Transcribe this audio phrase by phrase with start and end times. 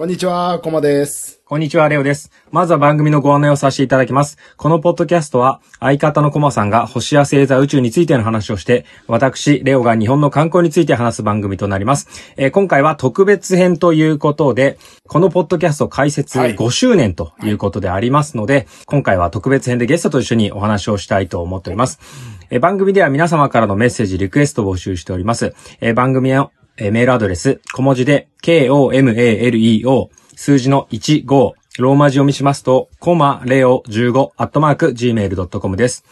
[0.00, 1.42] こんにちは、コマです。
[1.44, 2.30] こんにちは、レオです。
[2.50, 4.38] まずは番組のご案内をさせていただきます。
[4.56, 12.32] このポッドキャストは、相方のコマさんが星や星座宇宙についての話をして、私、レオが日本の観光について話す番組となります。
[12.38, 22.00] えー今回は特別編ということで、このポッドキャスト開設はい5周年ということでありますので、今回は特別編でゲストと一緒にお話をしたいと思っております。
[22.48, 25.54] えー番組では皆様からのメッセージ、リクエストを募集しております。
[25.82, 36.04] えー番組のえーメールアドレス、小文字で、k-o-m-a-l-e-o、数字の15、ローマ字を見しますと、コマレオ15、アットマーク、gmail.com です。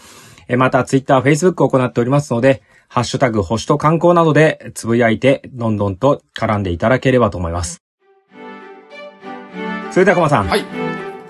[0.49, 7.83] えーまた、ツイッター、フェイスブックを行っておりますので、ハッシュタグ、星と観光などでつぶやいて、どんどんと絡んでいただければと思います。
[9.91, 10.49] それでは、コマさん。
[10.49, 10.65] はい。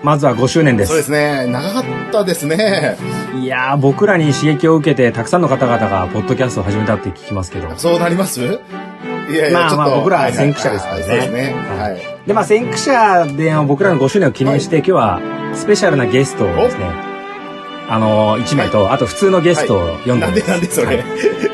[0.01, 0.87] まずは5周年です。
[0.89, 1.45] そうですね。
[1.47, 2.97] 長かったですね。
[3.41, 7.67] いやー、僕らに刺激を受けて、たくさんの方々が、ポッドキャストを始めたって聞きますけど。
[7.75, 8.59] そうなります？
[9.29, 9.75] いやいや、まあ。
[9.75, 11.53] まあ僕らははい先駆者ですからねはいですね。
[11.53, 12.27] ははい。
[12.27, 15.21] で、まあ、先駆者であの僕らの5周年を記念して、今日は
[15.55, 16.85] スペシャルなゲストをですね、
[17.89, 20.87] あの、1名と、あと普通のゲストを読んでなんでなんでそれ？
[20.87, 21.05] はい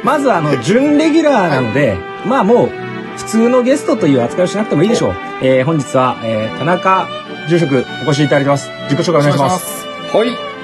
[0.03, 1.95] まずはあの、 準レギュラーなので、
[2.25, 2.69] まあもう、
[3.17, 5.13] 普通のゲストという扱いをしなくてもいいでしょう。
[5.41, 7.07] えー本日は、えー田中
[7.47, 8.69] 住職お越しいただいてます。
[8.89, 9.65] 自己紹介お願いします。
[10.11, 10.17] す。
[10.17, 10.54] はい。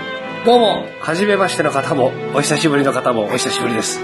[0.46, 4.00] どうも、はじめましての方も、お久しぶりの方も、お久しぶりです。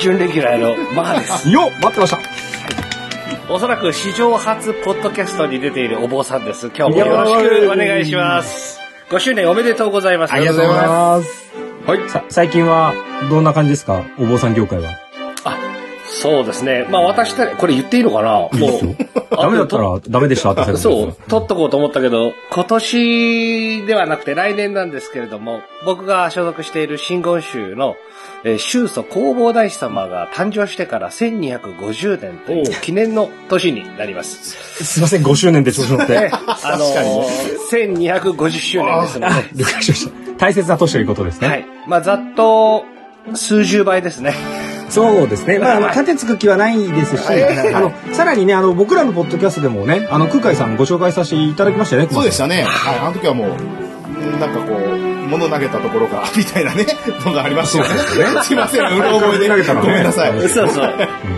[0.00, 1.48] 準レギュラーのマハです。
[1.48, 2.18] よっ待ってました
[3.52, 6.72] おそらく史上初ポッドキャストに出ているお坊さんです。
[6.76, 8.80] 今日もよろしくお願いします。
[9.10, 10.34] 5周年おめでとうございます。
[10.34, 11.52] ありがとうございます。
[11.86, 12.10] はい。
[12.10, 12.92] さ、最近は、
[13.30, 14.04] どんな感じですか？
[14.18, 14.90] お坊さん業界は。
[16.18, 16.86] あ、そうですね。
[16.90, 18.30] まあ私たこれ言っていいのかな？
[18.30, 18.96] もう。
[19.30, 27.94] ダメだったらダメでしたっそう、取っとこうと思ったけど、今年ではなくて来年なんですけれども、僕が所属している真言宗の、
[28.42, 34.84] えー宗祖弘法大師様が誕生してから1250年という記念の年になります。
[34.84, 36.20] すいません、5周年で調子乗って。
[36.20, 40.12] ね、あのー、1250周年ですのあ、了解しました。
[40.38, 41.52] 大切な年ということですで、ね。
[41.52, 41.66] はい。
[41.86, 42.84] まあざっと、
[43.34, 44.34] 数十倍ですね。
[44.88, 45.58] そうですね。
[45.58, 47.22] まあ、あの、盾つく気はないですし、
[47.74, 52.08] あの、さらにね、あの、僕らのポッドキャストでもね、あの、空海さんご紹介させていただきましたよね。
[52.10, 52.62] そうでしたね。
[52.62, 52.98] はい。
[52.98, 56.86] あの時はもう、なんかこう、物投げたところが、みたいなね、
[57.24, 58.00] のがありましたよね。
[58.42, 59.48] すいません、 うろ覚えで。
[59.48, 60.48] 投げたごめんなさい。
[60.48, 60.94] そうそう。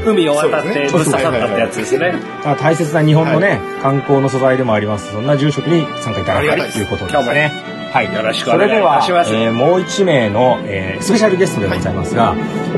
[0.06, 2.14] 海を渡ってそうですねぶっ刺さったってやつですね。
[2.44, 5.12] あ大切な日本のね、観光の素材でもあります。
[5.12, 7.79] そんな住職に参加いただありがたいということですね。
[7.92, 8.14] はい。
[8.14, 12.34] よろしくお願いいたしますそれでは、えーもう一名の、えースペシャルゲストでございますが、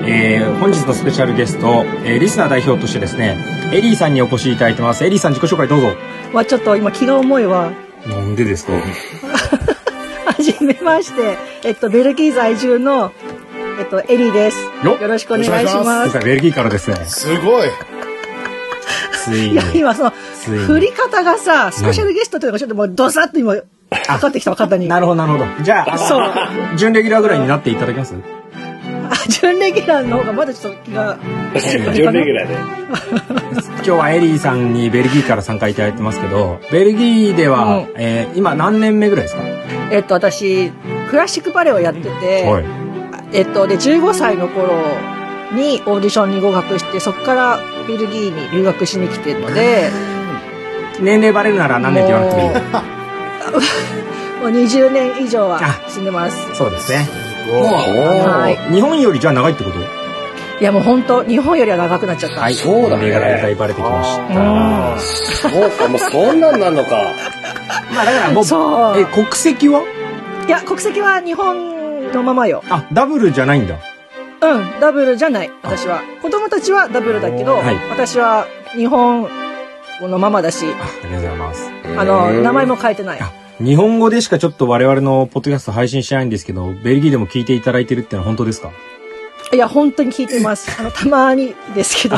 [0.06, 3.36] えー本日のスペシャルゲスト、えーリスナー代表としてですね、
[3.72, 5.04] エリーさんにお越しいただいてます。
[5.04, 5.92] エリーさん自己紹介どうぞ。
[6.32, 7.72] まあちょっと今気が重いわ。
[8.06, 8.72] なんでですか？
[10.24, 13.12] はじめまして、えっと、ベルギー在住の、
[13.78, 14.58] えっと、エリーです。
[14.84, 15.84] よよろしくお願いしま。
[15.84, 16.96] ますベルギーからですね。
[17.06, 17.68] すごい。
[19.24, 19.62] ついにいや、。
[19.74, 20.12] 今その、
[20.66, 23.54] 振り方がさ、スペシャルゲストというのがちょっともうドサッと今、
[24.06, 24.88] かかってきた方に。
[24.88, 25.64] なるほど、なるほど。
[25.64, 26.30] じゃあ、そう
[26.76, 28.14] 準レギュラーぐらいになっていただけます？
[29.10, 31.18] あ、準レギュラーの方がまだちょっと気が。
[31.94, 32.54] 準レギュラーで。
[33.76, 39.42] 今日はエリーさんにベルギーから参加いただいてますけど、ベルギーでは、うんえー今何年目ぐらいですか？
[39.90, 40.70] えっと、私、
[41.10, 42.64] クラシックバレエをやってて、はい。
[43.34, 44.68] えっと、で、15歳の頃
[45.52, 49.90] にオーディションに合格して、そこからベルギーに留学しに来てるので、
[51.00, 53.01] 年齢バレるなら何年って言わなくてもいい。
[54.40, 56.54] もう20年以上はあ住んでます。
[56.54, 57.08] そうですね。
[57.50, 58.74] はい。
[58.74, 59.78] 日本よりじゃあ長いってこと？
[60.60, 62.40] いやもう本当日本よりは長くなっちゃった。
[62.40, 62.54] はい。
[62.54, 64.24] そうだね年齢が大体バレてきました。
[64.24, 64.28] う
[64.96, 64.98] ん。
[65.00, 66.90] そうか、もうそんなんなんのか。
[67.94, 69.82] まあだからもう、そうえ、国籍は？
[70.46, 72.62] いや、国籍は日本のままよ。
[72.70, 73.76] あ、ダブルじゃないんだ。
[74.40, 76.00] うん、ダブルじゃない、私は。
[76.20, 79.28] 子供たちはダブルだけど、はい私は日本
[80.00, 80.68] のままだし、あ
[81.04, 81.70] ありがとうございます。
[81.96, 83.20] あの、名前も変えてない。
[83.62, 88.70] あ日本語でしかちょっと我々のポッドキャスト配信しないんですけど、ベルギーでも聞いていただいてるってのは本当ですか？
[89.52, 90.74] いや、本当に聞いてます。
[90.80, 92.16] あの、たまにですけど。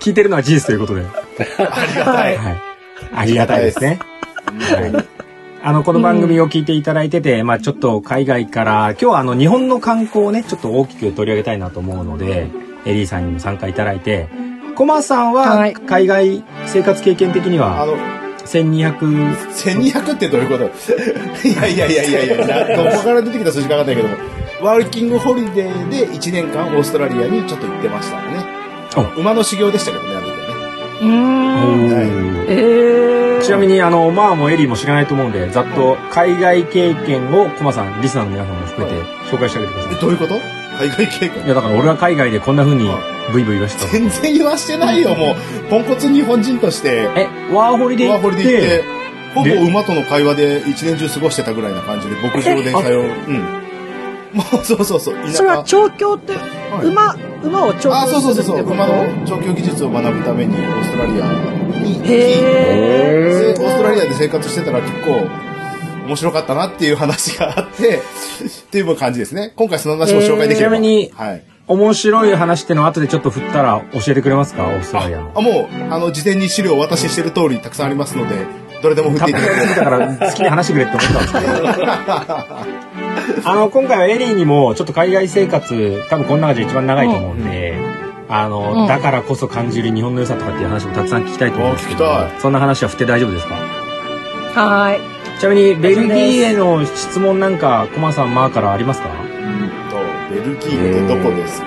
[0.00, 1.02] 聞いてるのは事実ということで。
[1.02, 2.36] はい。
[2.36, 2.62] はい。
[3.14, 3.98] ありがたいですね。
[4.46, 5.04] はい。
[5.62, 12.48] あの、この番組を聞いていただいてて、まあちょっと海外から、今日はあの、日本の観光をね、ちょっと大きく取り上げたいなと思うので、
[12.84, 14.28] エリーさんにも参加いただいて、
[14.74, 17.82] コマさんははい海外生活経験的には？
[17.82, 17.96] あの、
[18.46, 20.64] 1200、1200ってどういうこと？
[21.48, 24.14] い やいやいやいやいや、などこから出てきた数字かわかんないけども、
[24.62, 28.22] ワーキングホリデーで1年間オーストラリアにちょっと行ってましたね。
[28.96, 30.54] あ馬の修行でしたけどね、あの時はね。
[31.00, 31.64] うーん。
[31.64, 33.42] おーえー。
[33.42, 38.98] ちなみに、あの、マーもエリーも知らないと思うんで、ざっと海外経験をコマさん、リスナーの皆さんも含めて
[39.30, 39.92] 紹介してあげてください。
[39.98, 40.34] えどういうこと？
[40.78, 42.88] 海外経験いや、だから俺は海外でこんな風に
[43.32, 45.34] ブイブイ言わしてた全然言わしてないよ、もう。
[45.70, 48.84] ポンコツ日本人として、え、ワーホリで行っワーホリで行ってて、、
[49.34, 53.00] ほぼで馬との会話で一年中過ごしてたぐらいな感じで、牧場で通う。
[53.00, 53.64] うん。
[54.34, 55.14] もう、そうそうそう。
[55.30, 56.34] それは調教って、
[56.82, 58.72] 馬、馬を調あ、教そうそうそうそう。
[58.72, 61.26] 馬の調教技術を学ぶためにオーストラリア
[61.80, 65.43] に行き、へでオーストラリアで生活してたら結構
[66.06, 68.00] 面白かったなっていう話があって、 っ
[68.70, 69.52] ていう感じですね。
[69.56, 70.72] 今回その話を紹介できれば。
[70.72, 71.42] ちなみにはい。
[71.66, 74.64] 面白い話ってのを後でちょっと振ったら教えてくれますか？
[74.64, 75.32] オーストラリアの。
[75.34, 78.34] あ、もう、あの、事前に資料をお渡ししてる通りたくさんありますので、
[78.82, 79.74] どれでも振っていただければ。
[79.76, 83.48] だから好きに話してくれって思ったんですけど。
[83.50, 87.78] あの、今回はエリーにもちょっと海外生活、多分この中で一番長いと思うんで、
[88.28, 93.54] あの、うんだからこそ感じる日本の良さとかっていう話もたくさん聞きたいと思うんですけどあ聞きた、そんな話は振って大丈夫ですか？
[94.60, 95.13] はーい。
[95.40, 99.08] ちなみにベルギーへの質問なんか、コマさん、マーからありますか？
[99.08, 99.96] うんと、
[100.34, 101.66] ベルギーってどこですか？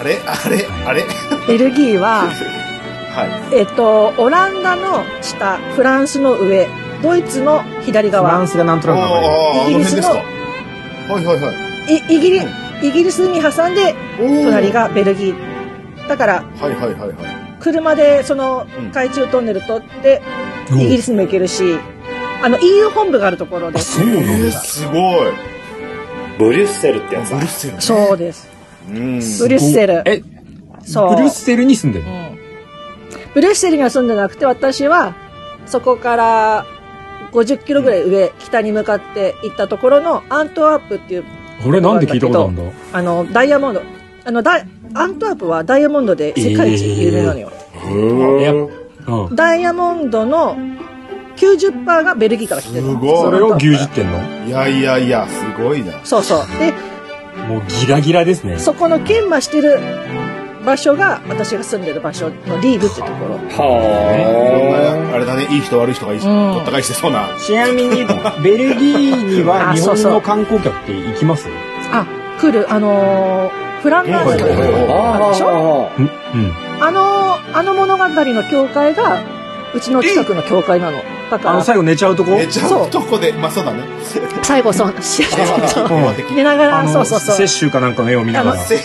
[0.00, 0.18] あれ？
[0.26, 0.66] あれ？
[0.86, 1.04] あれ？
[1.46, 2.24] ベルギーは、
[3.14, 3.56] はい。
[3.58, 6.66] えっと、オランダの下、フランスの上、
[7.02, 10.08] ドイツの左フラ側ン、スがなんとなくイギリスの辺です
[11.08, 11.14] か？
[11.14, 11.52] はいはいは
[11.88, 11.94] い。
[11.94, 12.40] いイギリ
[12.82, 16.08] イギリスに挟んで、隣がベルギー。
[16.08, 17.10] だから、はいはいはいはい。
[17.60, 18.90] 車でそのうん。
[18.90, 20.22] 海中トンネル通って、
[20.70, 21.78] うんイギリスにも行けるし、
[22.44, 23.98] あの EU 本部があるところであ、す。
[23.98, 24.52] そうなんえー、だ。
[24.52, 25.32] すごい。
[26.38, 27.52] ブリュッセルってやつだブリュッ。
[27.52, 27.80] セルね。
[27.80, 28.48] そうです。
[28.88, 28.96] うん。
[28.96, 30.02] ブリュッセル。
[30.04, 30.22] え、
[30.84, 32.12] そうブリュッセルに住んでるの？
[32.12, 32.38] うん
[33.34, 35.16] ブリュッセルには住んでなくて、私は
[35.66, 36.66] そこから
[37.32, 41.24] 50キロぐらい上、北に向かって行ったところのアントワープっていう、
[41.64, 42.62] これなんで聞いたことあるんだ？
[42.92, 43.82] あの、ダイヤモンド。
[44.24, 47.50] あの、ダイアントワープはダイヤモンドで世界一有名なのよ。
[48.38, 49.34] いやうん。
[49.34, 50.56] ダイヤモンドの
[51.36, 52.90] 90%がベルギーから来てるの。
[52.92, 54.46] すごいそれを牛耳ってんの？
[54.46, 55.92] いやいやいや、すごいな。
[56.04, 56.38] そうそう。
[56.58, 56.72] で、
[57.48, 58.58] もうギラギラですね。
[58.58, 59.78] そこの研磨してる
[60.64, 63.34] 場所が、私が住んでる場所のリーグってところ。
[63.36, 66.20] はあれだね、いい人悪い人がいん
[66.54, 67.28] ごった返してそうな。
[67.38, 68.04] ちなみに、
[68.42, 71.48] ベルギーには日 本あそうそうの観光客って行きます？
[71.92, 72.06] あ、
[72.40, 75.14] 来る、あのーフランダースのはいはいはいあ。
[75.16, 75.90] あるでしょ？
[75.98, 76.04] うん。
[76.04, 76.52] うん。
[76.82, 79.20] あのーあの物語の教会が、
[79.74, 80.98] うちの近くの教会なの。
[81.30, 82.30] だかあの、ら、最後寝ちゃうとこ？
[82.32, 83.18] めちゃうとこ？
[83.18, 83.82] で、まあそうだね。
[84.42, 84.94] 最後そう、
[86.34, 87.36] 寝ながら、そうそうそう。
[87.36, 88.56] 摂取かなんかの絵を見ながら。
[88.56, 88.82] あなんせか、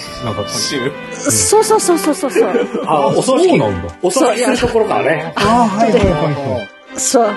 [0.49, 0.91] 週。
[1.13, 2.83] そうそうそうそうそうそう。
[2.85, 3.95] あ、お葬そう式なんだ。
[4.01, 5.33] お葬式するところからね。
[5.35, 6.99] ああ、はいはいはいはい。
[6.99, 7.29] そう。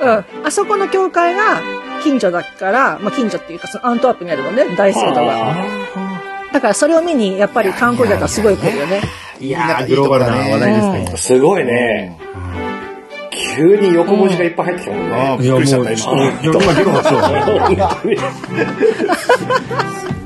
[0.00, 0.24] うん。
[0.44, 1.60] あそこの教会が
[2.02, 5.56] 近所だから、まあ近所っていうか、そのアントワープにあるのね、大聖堂が。
[6.52, 9.02] だからそれを見に、やっぱり観光客がすごい来るよね。
[9.38, 11.16] いやー、グローバルな話題ですね。
[11.18, 12.18] すごいね。
[13.56, 15.16] 急に横文字がいっぱい入ってきたもんね。
[15.16, 16.00] ああ、びいや、もう、っくりしちゃった、今。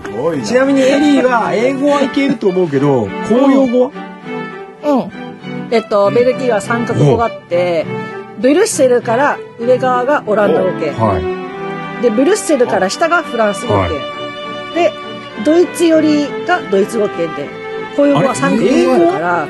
[0.05, 0.43] そう。
[0.43, 3.91] ちなみにエリーは、英語はいけると思うけど、公用語は？
[4.85, 5.11] うん。
[5.71, 7.87] えっと、ベルギーは3カ国語があって、
[8.39, 10.93] ブルッセルから上側がオランダ語圏。
[10.95, 12.03] はい。
[12.03, 13.81] で、ブルッセルから下がフランス語圏。
[13.81, 13.91] はい
[14.71, 14.93] で、
[15.45, 17.49] ドイツ寄りがドイツ語圏で、
[17.97, 19.49] こういう語はあれ3カ国語あるから、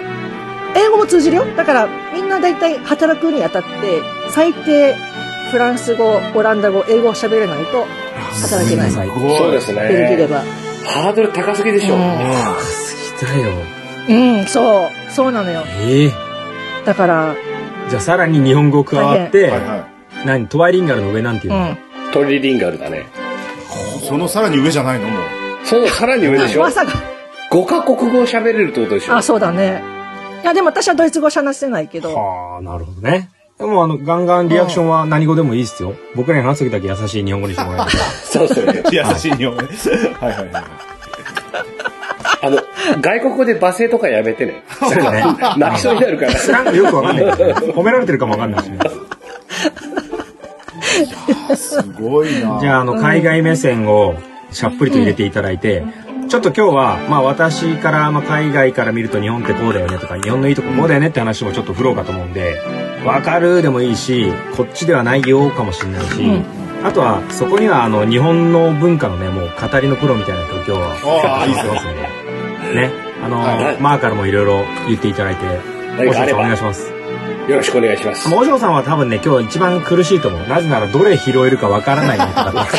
[0.77, 1.45] 英語も通じるよ。
[1.57, 3.69] だから、みんな大体働くにあたって、
[4.31, 4.95] 最低、
[5.51, 7.87] フランス語、オランダ語、英語を喋れないと
[8.43, 8.91] 働けない。
[8.91, 9.03] そ
[9.49, 9.81] うですね。
[9.89, 10.43] ベルギーでは。
[10.87, 11.97] ハードル高すぎでしょ。
[11.97, 12.01] うん
[12.63, 13.53] すぎだよ。
[14.09, 14.91] うん、そう。
[15.11, 15.63] そうなのよ。
[15.83, 16.13] ええ
[16.85, 17.35] だから、
[17.89, 19.89] じゃあさらに日本語加わって、はいは
[20.25, 20.47] 何？
[20.49, 21.79] トワイリンガルの上なんていうの、うん。
[22.12, 23.07] トリリンガルだね。
[24.03, 24.07] い。
[24.07, 25.09] そのさらに上じゃないの？
[25.09, 25.23] もう。
[25.65, 26.93] そのさらに上でしょ まさか、
[27.50, 29.83] 5カ国語喋れるってことでしょあ、そうだね。
[30.42, 33.30] いや、でも私はドイツ語話せないけど、はあ、なるほどね。
[33.59, 35.94] でもあの、ガンガンリアクションは何語でもいいっすよ。
[36.14, 38.04] 僕らに話す時だけ優しい日本語にしてもらえれば。
[38.25, 38.82] そうですよね。
[38.90, 39.68] 優しい日本語ね。
[40.18, 40.64] はいはいはい。
[42.42, 42.59] あの、
[43.02, 44.62] 外国語で罵声とかやめてね。
[44.78, 45.23] そうね。
[45.59, 46.32] 泣きそうになるから。
[46.32, 47.54] なんかよくわかんないけどね。
[47.75, 48.78] 褒められてるかもわかんないしね。
[51.54, 52.59] すごいな。
[52.61, 54.14] じゃあ、あの、海外目線を
[54.52, 55.85] しゃっぷりと入れていただいて、
[56.31, 62.57] ちょっと今日は、まあ私から、まあ海外から見ると日本ってこうだよねとか、日本のいいとここうだよねって話もちょっと振ろうかと思うんで、
[63.05, 66.23] わかるでもいいし、こっちではないよかもしれないし、
[66.85, 72.71] あとはそこにはあの日本の文化のね、もう語りのプロみたいな人を今日はいいますね。
[72.71, 72.93] んで、ね、
[73.25, 75.45] あの、はいマーからもいろいろ言っていただいて、
[76.35, 77.00] お願いします。
[77.49, 78.32] よろしくお願いします。
[78.35, 80.47] お嬢さんは多分ね、今日一番苦しいと思う。
[80.47, 82.76] なぜならどれ拾えるかわからないネタだか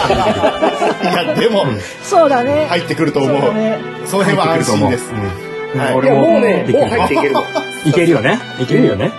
[1.02, 1.24] ら。
[1.26, 1.66] いや、でも、
[2.04, 2.68] そうだね。
[2.70, 3.42] 入ってくると思う。
[3.42, 3.80] そね。
[4.06, 5.12] その辺は安心です。
[5.12, 7.44] うんはい俺ももうね、もう入っていけるもん。
[7.86, 8.40] いけるよね。
[8.60, 9.12] いけるよね。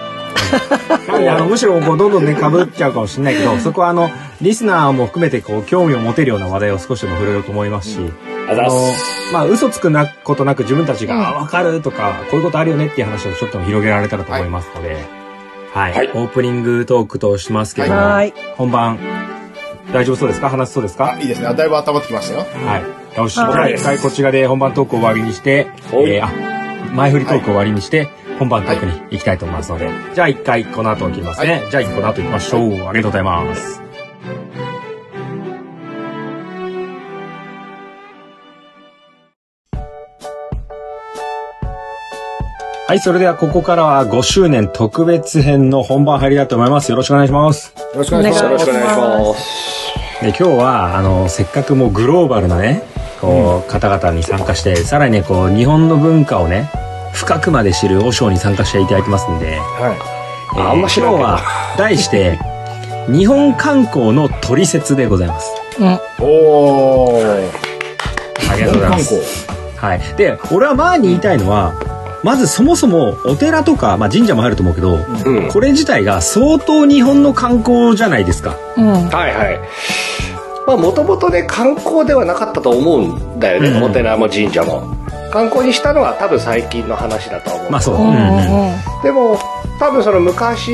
[1.09, 7.99] なんであのむしろこうどんどんね被っちゃうかもしれないけど、そこはあのリスナーも含めてこう興味を持てるような話題を少しでも触れようと思いますし、
[8.49, 15.22] ああざっあのす、まあ、嘘つくなことなく自分たちが、うんあわかるとか、こういうことあるよねっていう話をちょっと広げられたらと思いますので、はい。
[15.73, 18.35] はいオープニングトークとしますけども、はい。
[18.57, 18.99] 本番、
[19.93, 20.51] 大丈夫そうですか？
[20.51, 21.15] 話せそうですか？
[21.15, 21.47] あ、いいですね。
[21.47, 22.41] あだいぶ温まってきましたよ。
[22.67, 23.19] はい。
[23.19, 31.63] よし、一回こちらで本番トークを終わりにして、はいえー、あ、前振りトークを終わりにして、本番トークに行きたいと思いますので、じゃあ一回この後行きますね。
[31.71, 32.73] じゃあこの後行きましょう。
[32.73, 33.83] ありがとうございます。
[42.93, 46.91] はい、それではここからは5周年特別編の本番入りたいと思います。
[46.91, 47.73] よろしくお願いします。
[47.75, 48.45] よろしくお願いします。
[48.45, 50.21] よろしくお願いします。
[50.21, 52.83] で今日はあのせっかくもうグローバルなね
[53.23, 56.71] こう、方々に参加してさらにねこう日本の文化をね
[57.15, 59.97] 深くまで知る和尚に参加していただいてますんで、は
[60.55, 61.41] えーあんま知らん今日は
[61.79, 62.39] 題して
[63.11, 65.87] 日本観光の取説でございますうん。
[65.87, 65.99] い。
[66.21, 67.51] おー。
[68.53, 75.49] ありがとうございますはいで俺は前に言いたいのはまずそもそもお寺とか、まあ、神社も入ると思うけど、うん。
[75.49, 78.87] これ自体が相当日本の観光じゃないですかうん。
[79.09, 79.61] はいはい。
[80.67, 84.97] まあもともとね観光ではなかったと思うんだよね、うんお寺も神社も。
[85.33, 87.71] 観光にしたのは多分最近の話だと思う。
[87.71, 88.03] まあそう、うん。
[88.03, 89.39] うんうんでも
[89.81, 90.73] 多分その昔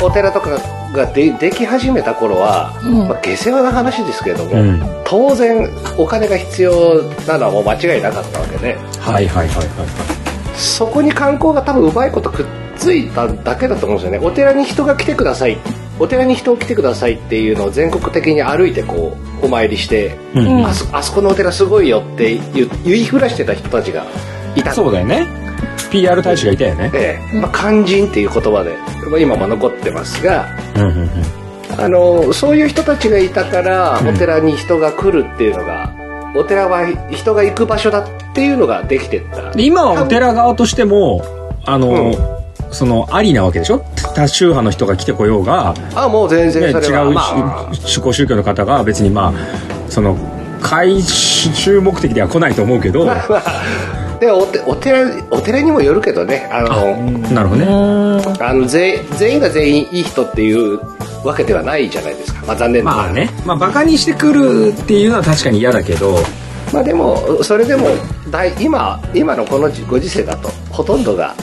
[0.00, 0.50] お寺とか
[0.94, 10.21] がででき始めた頃は、うんまあ、下世話な話ですけれども、うん当然お金が必要なのはもう間違いなかったわけではいはいはいはい
[10.56, 14.26] そこに観光が多分うまいことくっついただけだと思うんですよね。
[14.26, 15.58] お寺に人が来てください。
[15.98, 20.46] お寺に人を来てくださいっていうのを全国的に歩いてこうお参りして、うん。
[20.46, 22.38] うんあそあそこのお寺すごいよって
[22.84, 24.06] 言いふらしてた人たちが
[24.56, 24.72] いた。
[24.72, 25.26] そうだよね。
[25.90, 26.90] PR 大使がいたよね。
[26.94, 27.36] ええ。
[27.38, 28.76] まあ、肝心っていう言葉で
[29.08, 31.10] まあ今も残ってますがうんうんうん。
[31.78, 34.08] あのそういう人たちがいたからうん。
[34.08, 35.94] お寺に人が来るっていうのが、
[36.34, 39.50] お寺は人が行く場所だっていうのができてった。
[39.52, 41.22] で今はお寺側としても
[41.64, 42.14] あの、
[42.70, 43.84] そのありなわけでしょ？
[44.14, 47.74] 多宗派の人が来てこようが、あもう全ね、然それは、違うまあ。
[47.74, 49.32] し宗宗教の方が別にまあ
[49.90, 50.16] その
[50.60, 53.04] 回収目的では来ないと思うけど。
[53.04, 58.42] まあまあでおてお寺お寺にもよるけどねあのなるほどね、うん。
[58.42, 60.78] あの全全員が全員いい人っていう
[61.26, 63.02] わけではないじゃないですか、まあ、残念ながら。
[63.06, 63.30] まあね。
[63.44, 66.18] まあバカにしてくるっていうのは確かに嫌だけど。
[66.72, 67.88] まあでもそれでも
[68.30, 71.34] だい今今のこのご時世だとほとんどが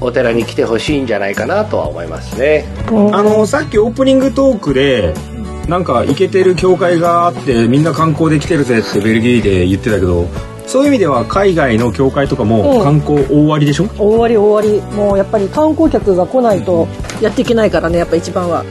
[0.00, 2.64] お寺に来てほしいんじゃないかなとは思いますね。
[2.86, 5.14] あのさっきオープニングトークで
[5.68, 10.28] なんかイケてる教会があってみんな観光で来てるぜってベルギーで言ってたけど
[10.70, 14.80] そういう意味では海外の教会とかもうん観光大ありでしょ、終わり終わり。
[14.94, 16.86] もうやっぱり観光客が来ないと
[17.20, 18.64] やっていけないからね、やっぱ一番は。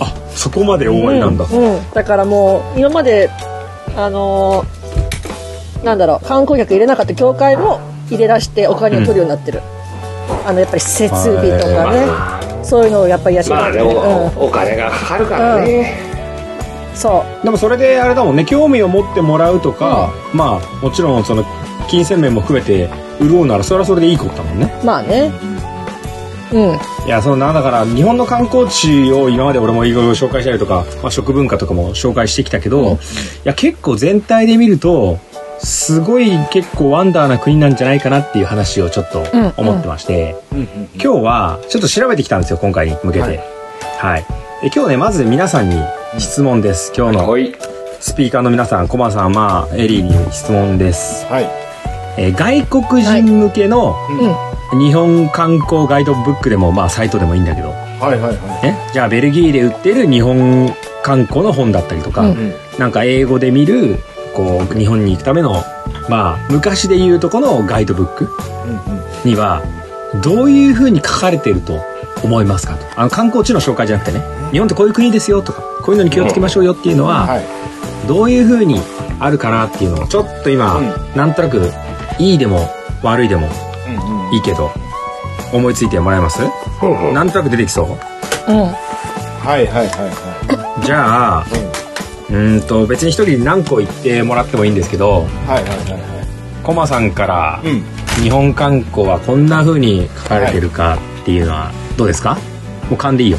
[0.00, 1.74] あそこまで大ありなんだ、うん。
[1.74, 3.28] うんだからもう、今まで、
[3.94, 9.60] あのーなんだろう、観光客入れなかった教会も入れ出してお金を取るようになってる。
[10.46, 12.06] あの、やっぱり設備とかね。
[12.64, 16.15] そういうのをやっぱりやってまあでうんも、お金がかかるからね、
[16.96, 17.44] そう。
[17.44, 18.44] でもそれであれだもんね。
[18.44, 21.44] 興味を持ってもらうとか、まあもちろんその
[21.88, 24.72] 金銭面も含めて潤うならそれはそれでいいことだもんね。
[24.84, 25.30] まあね。
[26.52, 27.06] うん。
[27.06, 32.98] いやそのなだから日本の観光地を今まで俺もいろいろ紹介したりとか、まあ、食文化とかも紹介してきたけど、い
[33.44, 35.18] や結構全体で見ると
[35.58, 39.52] すごい結構ワンダーな国なんじゃないかなっていう話をちょっとうん。
[39.56, 43.40] 思ってまして、うんうん今日はちょっと調べてきたんですよ今回に向けて。
[43.98, 44.26] ははい
[44.62, 45.76] い、で今日ねまず皆さんに
[46.18, 46.92] 質問です。
[46.96, 47.54] 今日のはい。
[48.00, 51.50] スピーカーの皆さんコマさんまあエリーに質問です、はい。
[52.18, 53.94] えー外国人向けの
[54.72, 54.80] うん。
[54.80, 57.68] 日本観光ガイドブックでもまあサイトでもいいんだけど。
[57.68, 60.70] はいはいはね、じゃあベルギーで売ってる日本
[61.02, 62.52] 観光の本だったりとか、うん。
[62.78, 63.96] なんか英語で見る
[64.34, 65.62] こう日本に行くための
[66.08, 68.28] まあ昔で言うとこのガイドブック。
[69.24, 69.62] には
[70.22, 71.80] どういうふうに書かれてると
[72.26, 77.44] 思いますかとあの観光地の紹介じゃなくてね日本ってこういう国ですよとかこういうのに気をつけましょうよっていうのは、はい。
[78.08, 78.80] どういうふうに
[79.18, 81.70] あるかなっていうのをちょっと今、うなんとなく
[82.18, 82.68] いいでも
[83.02, 83.48] 悪いでも
[83.86, 84.34] うんうん。
[84.34, 84.70] いいけど
[85.52, 86.42] 思いついてもらえます？
[86.82, 87.86] うんうんなんとなく出てきそう？
[87.86, 88.66] うん。
[88.66, 91.46] はいはいはいはじゃあ
[92.30, 92.34] い。
[92.34, 92.62] うん。
[92.62, 97.70] と別に一人で何個言ってもらってもいいんですけどはいはいはいはコマさんからい。
[97.70, 97.84] うん。
[98.22, 102.38] 日本観光はこんな風に書かれてるかっていうのはどうですか？
[102.88, 103.38] もう勘でいいよ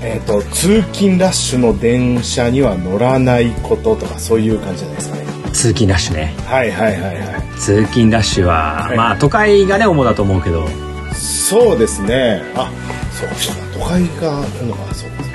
[0.00, 5.24] えっ、と、通勤ラッシュの電車には乗らないこととかそういう感じじゃないですかね。
[5.52, 11.14] 通勤ラッシュねはいはいはいは通勤ラッシュは、はいまあ都会がね主だと思うけどい。
[11.14, 12.40] そうですね。
[12.54, 12.70] あ、
[13.12, 13.34] そうか。
[13.78, 14.94] 都会が来るのか。
[14.94, 15.34] そうですね。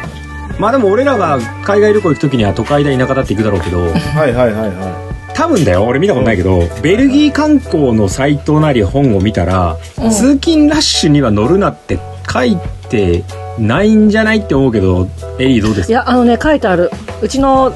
[0.57, 5.85] まあでも俺らが海外旅行行く時には都会だ田舎だって行くだろうけどはいはいはいは多分だよ。
[5.85, 9.77] 俺見たことないけどベルギー観光のサイトなり本を見たら、
[10.11, 11.99] 通勤ラッシュには乗るなって
[12.31, 12.57] 書い
[12.89, 13.23] て
[13.59, 15.07] ないんじゃないって思うけど
[15.39, 15.87] エリーどうです？
[15.87, 16.91] かいやあのね書いてある。
[17.21, 17.73] うちの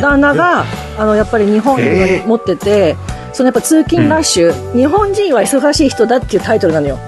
[0.00, 0.64] 旦那が
[0.98, 2.96] あのやっぱり日本に持ってて、
[3.32, 6.98] そのやっぱ通勤ラッシュ、日本人は忙しい人だっていうタイトルなのよ。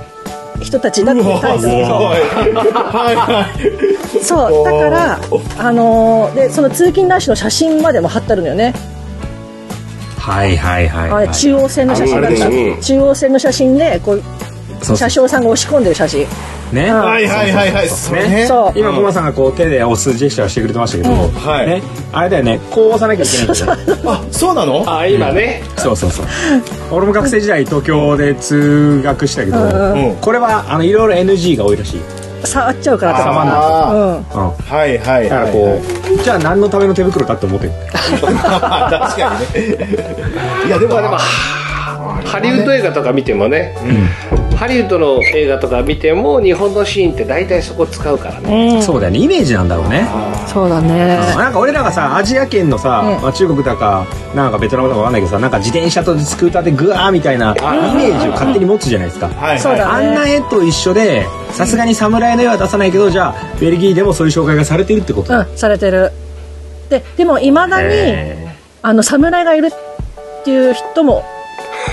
[0.60, 1.72] 人たちだっていうタイトル。
[4.22, 4.64] そう。
[4.64, 5.20] だから
[5.58, 8.72] あのーでその通勤ラッシュの写真までも貼ってあるのよね、
[10.22, 12.46] はいはいはい、はい、中央線の写真だった。
[12.46, 14.22] あれです中央線の写真でこう
[14.80, 16.26] そう車掌さんが押し込んでる写真。
[16.72, 16.98] ね、うん。
[17.00, 17.88] はいはいはいはい。
[17.88, 18.46] それね。
[18.46, 18.78] そう。
[18.78, 21.66] 今コマさんがこう手で押すジェスチャーしてくれてましたけど、はい。
[21.66, 22.60] ね、あれだよね。
[22.70, 23.96] こう押さなきゃいけないんだよ。
[23.96, 24.84] ねあ、そうなの？
[24.86, 25.62] あ、今ね。
[25.76, 26.26] そうそうそう。
[26.90, 30.16] 俺も学生時代東京で通学したけど、うん。
[30.20, 32.00] これはあのいろいろ NG が多いらしい、
[32.44, 34.16] 触っちゃうからと触んないあうん。
[34.16, 35.52] うん、はいはいだからはい。
[35.52, 35.82] こ
[36.18, 37.66] う、じゃあ何のための手袋かって思って。
[37.68, 40.06] る確かにね。
[40.66, 41.18] いやでも、まあでも、
[42.24, 43.74] ハリウッド映画とか見てもね、
[44.56, 48.74] ハリウッドの映画とか見ても、日本のシーンって大体そこ使うからね。
[48.76, 48.82] うん。
[48.82, 49.18] そうだよね。
[49.18, 50.06] イメージなんだろうね。
[50.46, 51.18] そうだね。
[51.36, 53.22] なんか俺らがさアジア圏のさ、うん。
[53.22, 57.60] まあ、中国だかなんかベトナムだかわかんないけどさなんか自転車とスクーターでグワーみたいなイ
[57.94, 65.36] メージを勝手に持つじゃないですか、はいそうだあんな絵と一緒でさすがに侍の絵は出さないけどじゃあベルギーでもそういう紹介がされてるってこと？
[65.36, 66.12] うんされてる。
[66.88, 71.24] ででもいまだにへあの侍がいるっていう人も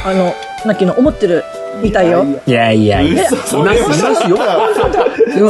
[0.06, 0.34] あの
[0.66, 1.44] なんていうの思ってる
[1.82, 2.26] みたいよ。
[2.46, 3.24] いやいやいや。
[3.32, 3.60] 嘘。
[3.60, 4.38] いますよ。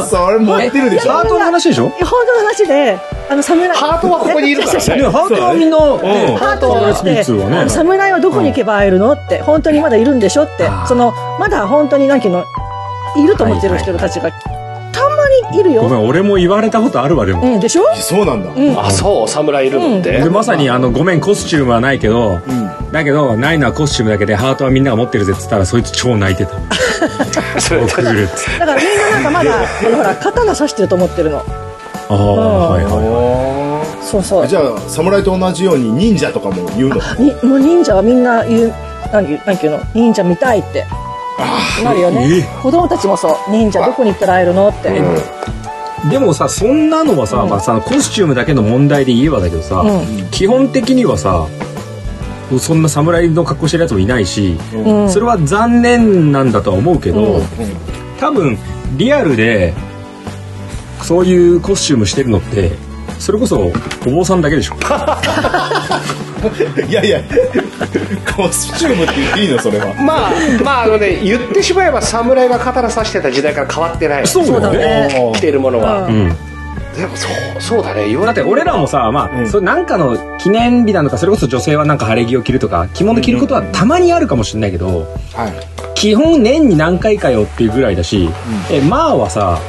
[0.02, 1.12] それ持ってるでしょ。
[1.12, 1.86] ハートの話でしょ？
[1.88, 3.76] いや本当の話であの侍。
[3.76, 4.78] ハートはここにいるから。
[4.78, 5.84] ねねハートはみんな、ね、
[6.36, 6.80] ハートは
[7.64, 7.68] ね。
[7.68, 9.12] 侍はどこに行けば会えるの？
[9.12, 10.44] って本当にまだいるんでしょ？
[10.44, 10.68] って。
[10.86, 12.44] そのまだ本当になんていうの
[13.16, 14.38] いると思ってる人たちがた
[15.20, 17.84] まにいるよ、ごめん俺も言われたことあるわでも、うん、でしょ？
[17.96, 18.50] そうなんだ。
[18.50, 18.78] うん。
[18.78, 20.12] あ、そう、侍いるのって。
[20.20, 22.40] でまさにあのごめんコスチュームはないけど、
[22.92, 26.52] だけどないのはコスチュームだけでハートはみんなが持ってるぜっつったらそいつ超泣いてた。
[27.60, 28.58] 送るっつって。
[28.58, 29.52] だからみんななんかまだ
[29.96, 31.44] ほら刀刺してると思ってるの。
[32.08, 34.46] ああ、はいはそうそう。
[34.48, 36.96] じゃあ、侍と同じように忍者とかも言うの？
[37.18, 38.74] にもう忍者はみんな言う
[39.12, 39.80] 何何ていうの？
[39.94, 40.84] 忍者見たいって
[41.84, 43.50] なるよね、子供たちもそう。
[43.50, 47.50] 忍者どこに行ったら会えるのって、いでもさそんなのはさ,、うん。
[47.50, 50.30] まあ、さコスチュームだけの問題で言えばだけどさ、うん。
[50.30, 51.46] 基本的にはさ
[52.58, 55.10] そんな侍の格好してるやつもいないし、うん。
[55.10, 57.42] それは残念なんだとは思うけど、うん。
[58.18, 58.58] 多分
[58.96, 59.72] リアルで
[61.02, 62.72] そういうコスチュームしてるのって
[63.18, 63.72] それこそ
[64.06, 64.76] お坊さんだけでしょ
[66.88, 67.20] いやいや、
[68.36, 69.94] コスチュームって言っていいのそれは。
[69.94, 70.30] まあ、
[70.64, 74.26] まあ、あのね、言ってしまえば侍が刀刺してた時代から変わってない。
[74.26, 76.06] そうそうだね着てるものは。
[76.06, 76.36] うんうん
[76.96, 78.08] でも、そう、そうだね。
[78.08, 85.94] 言われだって俺らもさまあ、うんそれなんかの記念日なのかそれこそ女性はなんか晴れ着を着るとか着物着ることはたまにあるかもしれないけど、はい。
[85.94, 88.28] 基本年に何回かよっていうぐらいだし、
[88.72, 89.60] えまあはさ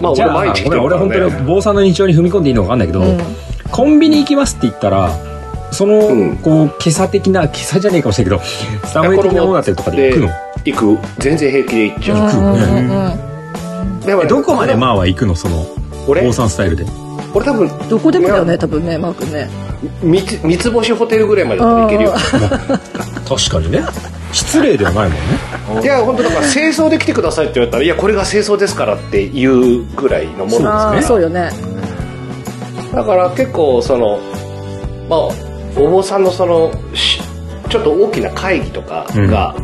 [0.00, 5.10] まあ、じゃあ俺毎日着て俺俺るからね本当に坊さんの日常に踏み込んでいいのか分かんないけど、うんコンビニ行きますって言ったら
[5.74, 6.36] その、うん。
[6.38, 10.30] こう今朝的な今朝じゃねえかもしれないけどスタム的なものだったりとかで行くの？
[10.64, 10.98] 行く。
[11.18, 12.18] 全然平気で行っちゃう。
[12.18, 14.00] 行くよね、うんうん。
[14.00, 15.34] でもどこまでまあは行くの？
[15.34, 15.66] その
[16.08, 16.22] 俺？
[16.22, 16.86] 坊さんスタイルで。
[17.34, 19.50] 俺多分、どこでもだよね多分ねマー君ね。
[20.02, 22.12] 三つ三つ星ホテルぐらいまで行けるよ。
[22.12, 23.82] 確かにね。
[24.32, 25.82] 失礼ではないもんね。
[25.82, 31.50] いや、本当だから、清掃で来てくださいって言われたら、いや、これが清掃ですからっていうぐらいのものああねそうよね。
[32.92, 34.20] だから結構その
[35.08, 35.28] まあ
[35.76, 37.20] お坊さんのそのし
[37.68, 39.54] ちょっと大きな会議とかが、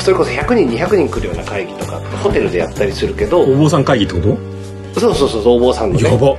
[0.00, 4.36] それこそ100人200人来るような会議とかホテルでやったりするけどお坊さん会議ってこ
[4.98, 6.02] そうそうそうそうお坊さんのね。
[6.02, 6.36] とやば。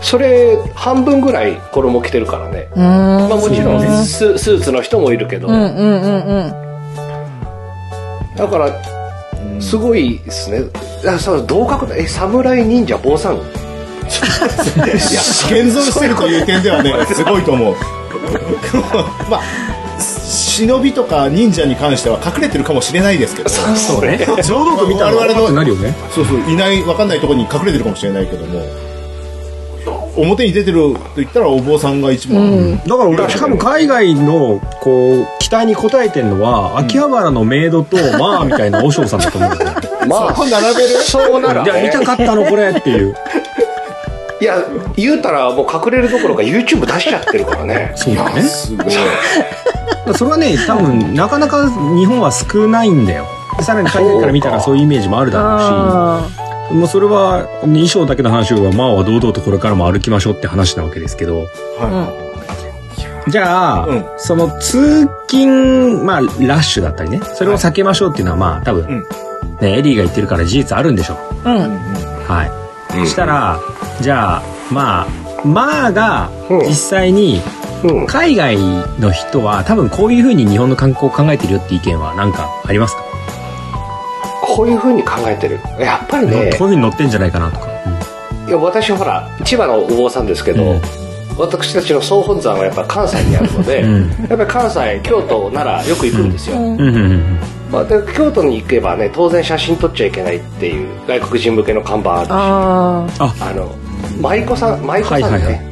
[0.00, 2.82] それ半分ぐらい衣着てるからね、うん。
[2.82, 8.36] まあ、もちろんうんススーツの人もいるけど、うんうんうんうん。
[8.36, 8.72] だから
[9.60, 10.62] すごいですね。
[11.06, 13.40] あそう同格だえ侍忍者坊さん
[14.08, 17.74] いや、現存してるという点ではね、 すごいと思う。
[19.30, 19.42] まあ、
[20.00, 24.18] 忍びとか忍者に関しては隠れてるかもしれないですけど、そうそうね。
[24.48, 28.60] 堂々と見たら我々のなるよねそう、いない、わかんないところに隠れてるかもしれないけども、
[30.16, 32.76] 表に出てると言ったらお坊さんが一番。
[32.86, 39.50] だから俺しかも海外のこう期待に応えてるのは、秋葉原のメイドと まあみたいな和尚さんだと思う。
[40.08, 40.88] まあ並べる？
[41.02, 43.14] そうなら、じゃあ見ねた、かったのこれっていう
[44.40, 44.62] いや
[44.96, 47.92] 言うたらもう隠れるどころか YouTube 出しちゃってるからね。
[47.96, 48.92] そうだねすごい。
[50.14, 53.26] それはね多分なかなか日本は少ないんだよ。
[53.62, 56.28] さらに海外から見たらそういうイメージもあるだろうあ
[56.68, 61.46] しもうそれは衣装だけの話はまあは堂々とこれからも歩きましょうって話なわけですけど。
[61.78, 62.28] は
[63.28, 64.04] じゃあ、うん。
[64.16, 69.02] その通勤、まあ、ラッシュだったりね、それを避けましょうっていうのは、まあ、多分、うん。
[69.60, 71.50] ね、エリーが言ってるから事実あるんでしょう。
[71.50, 71.78] うん。
[72.26, 73.06] はい。
[73.06, 73.60] したら、
[74.00, 76.66] じゃあ、まあ、まあがうん。
[76.66, 77.40] 実際に
[77.84, 78.06] うん。
[78.06, 78.56] 海外
[78.98, 83.04] の人は多分こういう風に日本の観光を考えてるよって意見は何かありますか、
[84.42, 85.60] こういう風に考えてる。
[85.78, 87.68] やっぱりねこういう、風に乗ってんじゃないかなとか。
[88.48, 90.80] いや私ほら、千葉のお坊さんですけど、うん。
[91.36, 94.08] 私たちの総本山はやっぱ関西にあるので、うん。
[94.28, 96.56] やっぱり関西、京都、奈良よく行くんですよ。
[96.56, 97.38] うん、うん、うん
[97.70, 103.34] まあ、で京都に行けばね、当然写真撮っちゃいけないっていう外国人向けの看板あるし、あ。
[103.40, 103.74] あの、
[104.20, 105.68] 舞妓さん、舞妓さんね、はいはいはい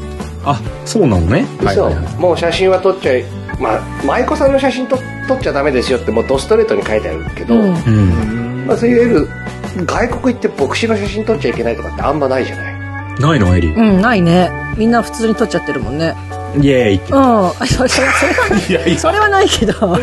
[0.48, 1.44] あ、そうなのね。
[1.64, 2.14] はいそうはいはい。
[2.16, 3.24] もう写真は撮っちゃい、
[3.60, 7.46] まあ、舞妓さんの写真撮撮っちゃダメですよってもうドストレートに書いてあるけあ。
[7.46, 7.74] ど、うん。
[7.74, 8.66] うん。
[8.66, 9.28] まあ、そういう
[9.84, 12.76] 外国行って牧師の写真撮っちゃいけないとかってあんまないじゃない？
[13.20, 13.76] ないのエリー？
[13.76, 14.50] うん、ないね。
[14.76, 16.14] みんな普通に撮っちゃってるもんね。
[16.60, 17.14] イエーイう。
[17.14, 17.46] ん。
[17.48, 19.98] あ それ、それ、それは、それはないけど。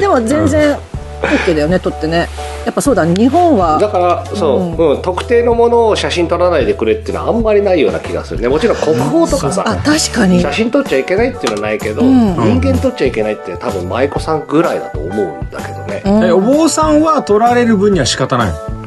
[0.00, 0.76] でも全然、
[1.22, 2.28] OK だよね、撮ってね。
[2.64, 3.78] やっぱそうだ、日本は。
[3.78, 10.40] だからそう、うん特定のものを写真撮らないでくれっていうのはあんまりないような気がするねもちろん国宝とかあ、さ確かに。
[10.40, 18.81] 写真撮っちゃいけないっていうのはないけど、うん人間撮っちゃいけないって多分舞妓さんぐらいだと思うんだけどね、うんえ、お坊さんは取られる分には仕方ないの？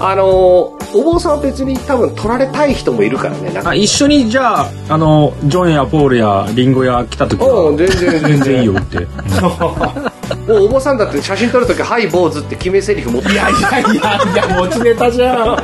[0.00, 3.62] あのーお坊さんは別に多分撮られたい人もいるからね。
[3.64, 8.98] あ、一緒にじゃあ、あの、ジョンやポールやリンゴや来た時は、うん全然全全然いい然よって。
[9.00, 13.32] もう お坊さんだって写真撮るとき「はい坊主」って決め台詞持って。
[13.32, 15.52] いやいやいやいや持ちネタじゃん。
[15.52, 15.62] あ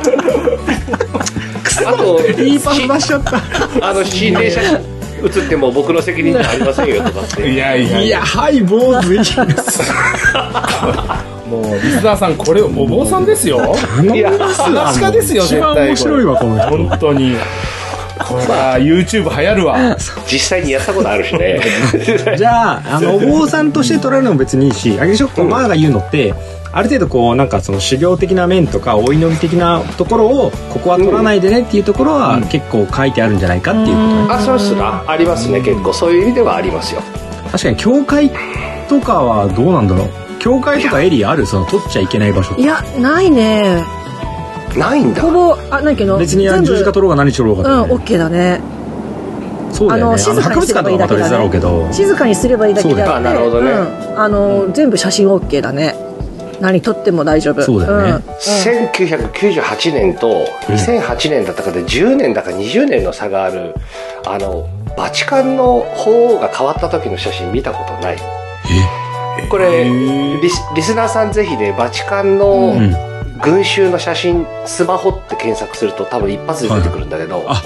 [1.93, 3.41] といいパス出しちゃった。
[3.81, 4.79] あの心霊写真
[5.23, 7.51] 写っても僕の責任じゃありませんよとかって。
[7.51, 9.81] いやいやいや、はい、坊主いいです。
[11.49, 13.75] もうリスナーさんこれお坊さんですよ。
[14.13, 16.69] いや話家ですよ一番絶対面白いわ、この人。
[16.69, 17.35] 本当に。
[18.19, 19.97] これは YouTube 流行るわ。
[20.31, 21.59] 実際にやったことあるしね。
[22.37, 26.33] じゃあ、あの、お坊さんとして取られるのも別にいいし、あれでしょ、こうマーが言うのって、
[26.71, 34.27] ある程度こう、なんかその修行的な面とか、お祈り的なところを、ここは取らないでねっていうところは、結構書いてあるんじゃないかっていうことね。
[34.29, 35.61] あそうっすなありますね。
[35.61, 37.01] 結構そういう意味ではありますよ。
[37.51, 38.31] 確かに、教会
[38.87, 40.28] とかはどうなんだろう。
[40.39, 43.83] 教会とかエリアあるその取っちゃいけない場所いや、ないね。
[44.77, 46.17] ないんだほぼ、あ、ないけど。
[46.17, 48.61] 別に十字架取ろうが何しろうがうん、ね、OK だね。
[49.71, 50.09] そうだよね。
[50.09, 51.91] あの静かに博物館とかまた別だろうけど。
[51.91, 53.25] 静かにすればいいだけであって。
[53.29, 54.19] そうだよあなるほどねうん。
[54.19, 55.95] あの、全部写真 OK だね。
[56.61, 57.61] 何撮っても大丈夫。
[57.61, 63.73] そうだよねん1998年と2008年だったかで10年だか20年の差がある
[64.25, 68.17] あのバチカンの法王が変わった時の写真見たことない
[69.49, 69.85] これ
[70.41, 73.09] リスリスナーさんぜひねバチカンのうん。
[73.41, 77.63] 群衆の写真スマホって検索すると多分一発で出てくるんだけど、あ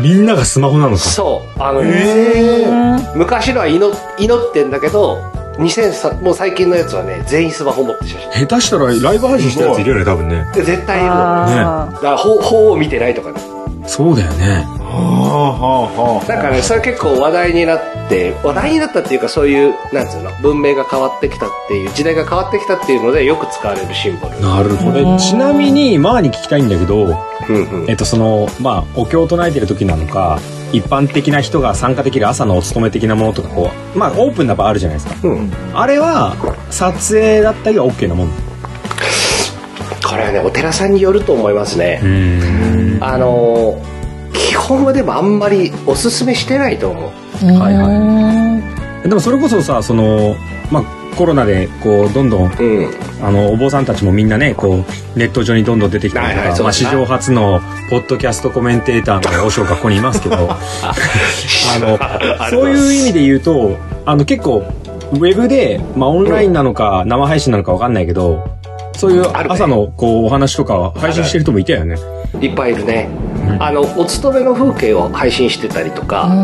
[0.00, 0.96] みんながスマホなのか。
[0.96, 1.62] そう。
[1.62, 5.20] あの、へうん昔のは祈祈ってんだけど
[5.58, 8.46] 2003もう最近のやつはね全員スマホ持って写真。
[8.46, 10.50] 下手したらライブ配信したやついるよね、多分ね。
[10.54, 11.12] で絶対いるの。
[11.12, 13.40] あだから法法を見てないとかね。
[13.86, 14.66] そうだよね。
[16.28, 24.40] なんかね、それ結構話題になって、話題になったっていうかそういう、なんつうの、文明が変わってきたっていう、時代が変わってきたっていうのでよく使われるシンボル。
[24.40, 25.18] なるほど。
[25.18, 27.04] ちなみに、マーに聞きたいんだけど、
[27.48, 30.40] うんうんえっと、その、まあ、お経を唱えてる時なのか、
[30.72, 35.28] 一般的な人が参加できる朝のお勤め的なものとか、こう、まあ、オープンな場あるじゃないですか。
[35.28, 35.52] うん。
[35.74, 36.34] あれは、
[36.70, 38.28] 撮影だったりは OK なもん。
[40.06, 42.00] これはね、お寺さんによると思いますね。
[42.04, 42.98] ん。
[43.00, 43.95] あのー基
[44.66, 47.10] 本はでもあんまりおすすめしてないと思う。
[47.44, 48.02] ーはいはいう
[48.42, 48.46] ん
[49.08, 50.34] でもそれこそさ、その、
[50.70, 50.82] まあ、
[51.16, 52.90] コロナで、こう、どんどん、うん。
[53.22, 54.84] あの、お坊さんたちもみんなね、こ
[55.16, 60.94] う、ネット上にどんどん出てきたりとか、はいはいまあ、史上初の、ポッドキャストコメンテーターの和尚がここにいますけど、 あ
[61.78, 61.98] の、
[62.50, 64.64] そういう意味で言うと、あの、結構、
[65.12, 68.44] ウェブで、まあ、オンラインなのか、生配信なのかわかんないけど、
[68.96, 71.96] そういう朝の、こう、お話とか配信してる人もいたよね。
[72.40, 73.08] いっぱいいるね。
[73.58, 76.34] あの、お勤めの風景を配信してたりとか、う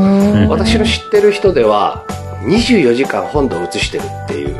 [0.46, 0.48] ん。
[0.48, 2.04] 私の知ってる人では、
[2.44, 4.56] 24時間本土を映してるっていう。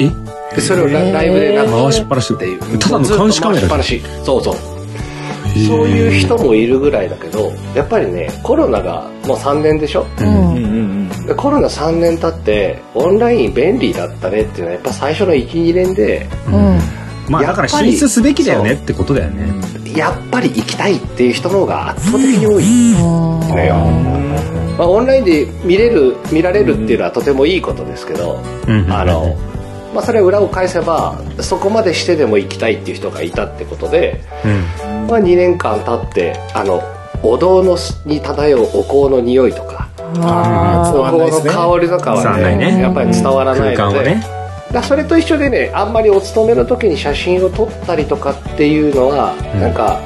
[0.00, 0.10] え？
[0.54, 2.78] でそれをラライブでなんか回しっぱなしっていう。
[2.78, 4.24] ただの監視カメラ回しっぱなし。
[4.24, 4.54] そうそう。
[5.66, 10.06] そういう人もいるぐらいだけど、やっぱりね、コロナがもう3年でしょ？
[10.20, 10.28] ううん。
[10.28, 10.64] うん。
[10.64, 10.68] う
[11.04, 16.78] んでコロナ3年経って、オンライン便利だったねっていうのは、やっぱ最初の1、2年で、うん
[17.28, 19.48] まあ、だから進出すべきだよねってことだよね。
[19.96, 22.94] やっぱり行きたいっていう人の方が圧倒的に多い
[23.52, 23.74] のよ。
[24.78, 29.36] まあ、オンラインで見れる、見られるっていうのはとてもいいことですけど、うんあの、
[29.94, 35.06] まあ、それは裏を返せば、そこまでしてでも行きたいっていう人がいたってことで、うん。
[35.08, 36.82] まあ、2年間経って、あの、
[37.22, 39.88] お堂のに漂うお香の匂いとか、
[40.20, 41.50] あー伝わんないですね。
[41.50, 44.37] 香りとかは伝わんないねねやっぱり伝わらないので。
[44.72, 50.00] だそれと一緒でねあんまりお勤めの時に写真を撮ったりとかっていうのは、うんなんか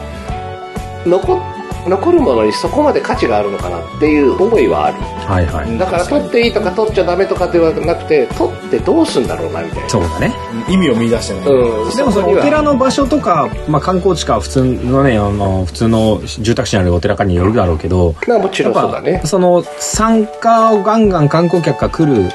[1.04, 1.52] 残
[1.88, 5.78] 残るものにそこまで価値があるのかなっていう思いはあるはいはい。
[5.78, 10.32] だから撮っていいとか撮っちゃダメとかではなくて撮ってどうすんだろうなみたいなそうだね。
[10.68, 11.46] 意味を見出してない。
[11.46, 22.30] うん、でもそのお寺の場所とか、まあ観光地か普通のね、あの、普通の住宅地にあるお寺かによるだろうけど、まあもちろんそうだねその参加をガンガン観光客が来る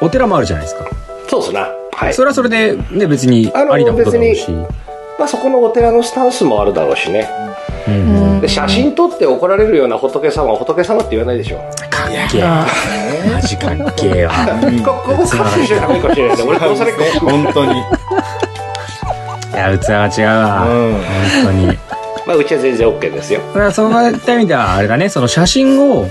[0.00, 1.01] お寺もあるじゃないですか。
[1.32, 4.50] そうっすなはいそれはそれでね、別にあのありなことだろうし。
[5.18, 7.26] まあそこのお寺のスタンスもあるだろうしね
[7.88, 8.40] うん。
[8.42, 11.56] で写真撮って怒られるような仏様は仏様って言わないでしょ
[11.88, 12.42] かっけえ。
[13.32, 14.32] マジかっけえわ。
[14.84, 17.78] こここカットしちゃダメかもしれないね俺殺されるか本当に。
[17.78, 17.82] い
[19.54, 20.66] や、器が違うわ。
[20.66, 21.00] うん本
[21.44, 21.78] 当に。
[22.26, 26.06] まあうちは全然 OK ですよだからそういった意味では、あれだね、その写真を、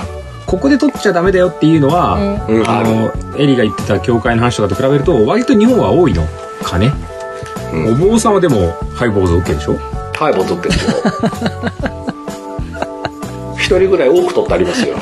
[0.51, 2.15] ここで撮っちゃダメだよっていうのは、
[2.47, 6.27] うんあの、エリが言ってた教会の話とかと比べると、割と日本は多いの
[6.61, 6.91] かね。
[7.73, 9.77] うんお坊さんはでも、ハイボーズ OK でしょ？
[10.13, 10.91] はいボトってですよ
[13.55, 14.97] 一人ぐらい多く撮ってありますよ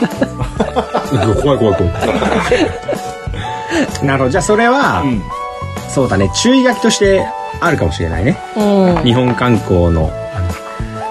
[1.42, 1.94] 怖い怖い怖い。
[4.06, 4.30] なるほど。
[4.30, 5.22] じゃあそれは、うん
[5.90, 7.26] そうだね、注意書きとして
[7.60, 8.38] あるかもしれないね。
[8.56, 9.04] うん。
[9.04, 10.12] 日本観光の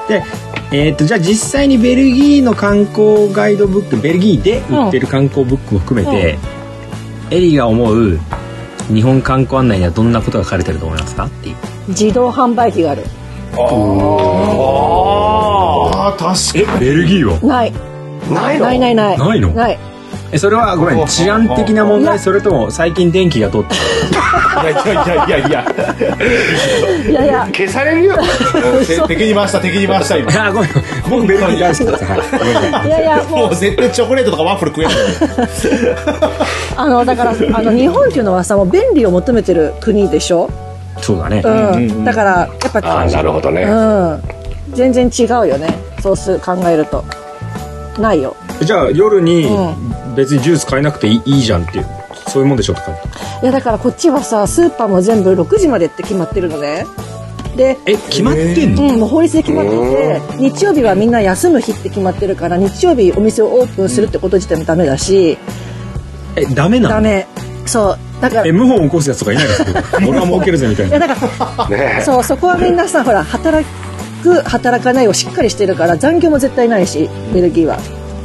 [0.07, 0.23] で、
[0.71, 6.39] えっ、と、じゃあ実際にベルギーの観光ガイドブック、ベルギーで売ってる観光ブックも含めて、
[7.31, 8.19] エリが思う
[8.93, 11.25] 日本観光案内にはどんなことが書かれてると思いますか？
[11.27, 11.57] っていう。
[11.89, 13.05] 自動販売機がある。
[13.55, 13.59] あ
[16.15, 16.81] あ、確かに。
[16.81, 17.41] ベルギーは？
[17.41, 17.73] ない。
[18.31, 18.65] ないの？
[18.67, 19.19] ないないない。
[19.19, 19.49] ないの？
[19.51, 19.79] ない。
[20.31, 22.19] え、それはごめん、治安的な問題？
[22.19, 23.79] それとも最近電気が通ってい
[24.65, 25.65] やいやいやいやいや。
[27.09, 28.15] いやいや、消されるよ
[28.87, 30.31] て敵に回した、敵に回した、今。
[30.47, 30.71] あ、ごめん、
[31.09, 32.05] 僕ベルギー大好きです。
[32.05, 32.89] はい。
[32.91, 34.95] やいや、もうもう、絶対チョコレートとかワッフル食えない。
[36.77, 40.51] あの、だから、あの、日本っていうのはさ、もう便利を求めてる国でしょ？
[41.01, 41.41] そうだね。
[41.45, 42.05] うん。
[42.05, 44.23] だから、やっぱ、ああなるほどね、うん。
[44.75, 45.69] 全然違うよね。
[46.03, 47.03] そうする、考えると。
[47.99, 48.37] ないよ。
[48.61, 49.49] じゃあ夜にう
[50.19, 51.87] 別にジュース買えなくていいいいじゃんっていう、
[52.27, 52.91] そういうもんでしょとか。
[53.43, 56.85] いや、だからこっちはさ、スーパーも全部6時までって決まってるのね。
[57.57, 65.39] で、え、決まってんの、うん、もう法律で決まってて、日曜日はみんな休む日って決まってるから、日曜日お店をオープンするってこと自体もダメだし、
[66.37, 66.95] え、ダメなの？
[66.97, 67.27] ダメ。
[67.65, 67.99] そう。
[68.21, 69.53] だから、え、い謀反を起こすやつとかいないの？
[70.11, 71.07] 俺は儲けるぜみたいや、な。
[71.07, 71.29] だか
[71.69, 73.65] ら、ねそう、そこはみんなさ、ほら、働
[74.23, 77.79] く、働かないをしっかりしてるから、残業も絶対ないし、ベルギーは。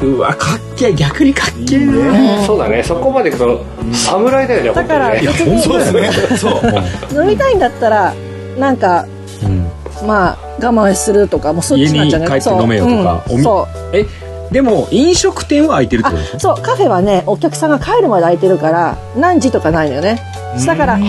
[0.03, 2.43] うわ、かっけえ、逆にかっけえな。
[2.45, 3.63] そうだねそこまでいくと
[3.93, 6.37] 侍だよねだから、本当にね別にそうですね。
[6.37, 7.21] そう。
[7.23, 8.13] 飲みたいんだったら、
[8.57, 9.05] なんか、
[9.43, 9.67] うん
[10.07, 12.29] まあ、我慢するとか、もうそっちなんじゃない？
[12.29, 14.05] 家に帰って飲めよとかそう,、おみうんそえ、
[14.51, 16.07] でも飲食店は開いてるう。
[16.07, 16.33] ってこと？
[16.33, 20.19] でしょあ、そう、カフェはね、お客さんが帰るまで空いてるから、何時とかないのよね。
[20.67, 21.07] だから、お客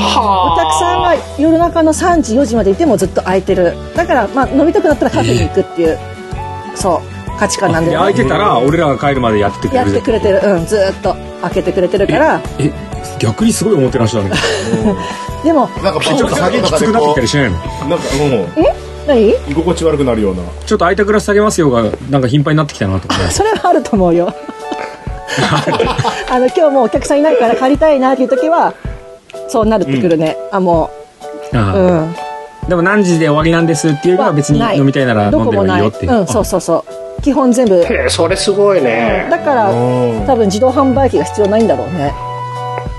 [0.78, 3.74] さんが夜中の3時、4時までいてもずっと空いてる。
[3.94, 5.98] だから、まあ、飲みたくなったらカフェに行くっていう、
[6.74, 7.96] そう、価値観なんで。
[7.96, 10.40] 開いてたら俺らが帰るまでやっててくやっれるてくれてる。
[10.42, 12.70] うん、ずーっと開けてくれてるから、え、
[13.18, 14.30] 逆にすごいおもてなしだね。
[15.44, 18.48] でも、なんか、ちょっと酒きつくなってきたりしないのなんか、も
[19.06, 19.32] 何？
[19.32, 20.40] う、居心地悪くなるような。
[20.64, 23.28] ちょっと空いたグラス下げますよが、なんか頻繁になってきたなとかね。
[23.30, 24.32] それはあると思うよ。
[26.30, 28.72] あの、今日もうお客さんいないから借りたいなっていう時は、
[29.48, 30.36] そうなるってくるね。
[30.50, 30.90] あ、も
[31.52, 32.16] う、ああうん。
[32.68, 35.82] でも何時で終わりなんですっていうのは別にない飲みたいなら飲んでどこもない。
[35.82, 36.20] もいいよっていう。
[36.20, 37.03] うん、そうそうそう。
[37.22, 37.84] 基本全部。
[38.08, 39.74] それすごいねだから、う
[40.22, 42.12] ん多分自動販売機が必要ないんだろうね。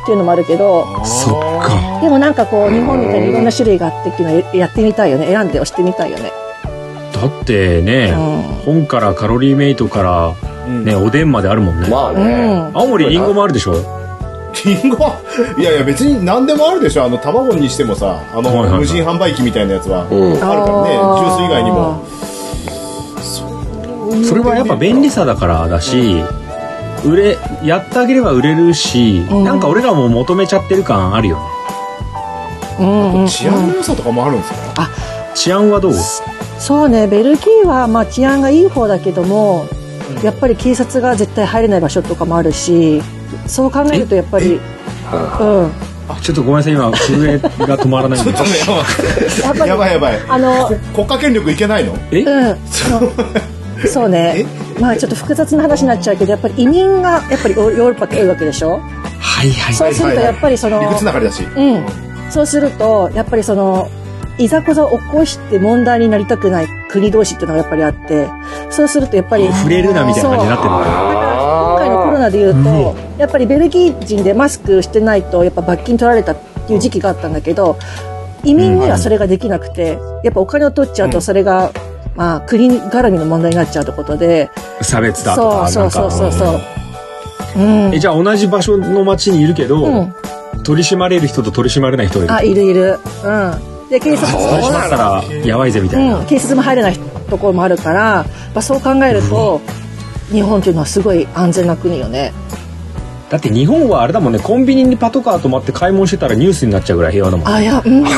[0.04, 1.34] っていうのもあるけど、そっ
[1.66, 2.00] か。
[2.02, 5.26] でもなんかこう、日本みたいにいろんな種類があってっていうのはやってみたいよね。
[5.28, 6.32] 選んで押してみたいよね。
[7.14, 8.14] だってね、
[8.66, 10.34] 本からカロリーメイトから、
[10.68, 11.88] うんね、おでんまであるもんね。
[11.90, 12.72] まあうね、ん。
[12.78, 13.74] 青森リンゴもあるでしょ？
[14.66, 15.08] リンゴ？
[15.60, 22.04] いやいや別に何でもあるでしょあの卵にしてもさあの、無人販売機みたいなやつは、うんあるからねジュース以外にも
[24.24, 26.22] それはやっぱ便利さだからだし、
[27.06, 29.44] 売れ、やってあげれば売れるし、うん。
[29.44, 31.42] なんか俺らも求めちゃってる感あるよね。
[32.80, 34.90] うんうん治安の良さとかもあるんですか、
[35.34, 35.94] 治安はどう？
[36.60, 39.66] そうね、ベルギーはまあ治安がいい方だけども、
[40.24, 43.02] やっぱり警察が絶対入れない場所とかもあるし、
[43.48, 45.72] そう考えるとやっぱり、うん。
[46.22, 48.34] ちょっとごめんなさい、今、震えが止まらないんで。
[48.34, 48.46] ちょっ。
[48.46, 48.60] とね
[49.44, 50.20] やっぱりやばいやばい。
[50.28, 51.98] あの、 国家権力いけないの？
[52.12, 52.22] え？
[52.22, 52.58] うん。
[53.88, 54.46] そうね。
[54.80, 58.80] まあちょっと複雑な話になっちゃうけど、やっぱり移民がやっぱりヨーロッパって多いわけでしょ？
[59.20, 61.86] はいはいそうするとやっぱりその、陸つながりだしうん。
[62.32, 63.88] そうすると、やっぱりその、
[64.38, 68.28] いざこざを起こして問題になりたくない国同士っていうのがやっぱりあって、
[68.70, 69.48] そうするとやっぱり。
[69.48, 70.86] 触れるなみたいな感じになってるのか
[71.70, 76.36] 今回のコロロナで言うと、やっぱりベルギー人でマスクしてないとやっぱ罰金取られたっ
[76.68, 77.78] ていう時期があったんだけど
[78.44, 81.72] 移民にはそれができなくてやっぱお金を取っちゃうとそれが、
[82.16, 84.50] まあ国絡みの問題になっちゃうってことで。
[84.82, 85.68] 差別だとか。
[85.70, 86.46] そうそうそうそうそ
[87.56, 87.60] う。
[87.60, 87.94] なん。
[87.94, 90.16] え、じゃあ同じ場所の街にいるけど、うん。
[90.64, 92.34] 取り締まれる人と取り締まれない人がいる。
[92.34, 93.00] あいるいる。
[93.24, 93.90] うん。
[93.90, 96.20] で警察取り締まったらやばいぜみたいな。
[96.20, 96.98] うん、警察も入れない
[97.30, 99.62] ところもあるから、まあ、そう考えると、
[100.32, 102.34] 日本というのはすごい安全な国よね。
[103.30, 107.48] だって日本はあれだもんね、コンビニにパトカー止まって買い物してたらニュースになっちゃうぐらい平和だもん。
[107.48, 108.06] あ、いや、うん。
[108.06, 108.10] い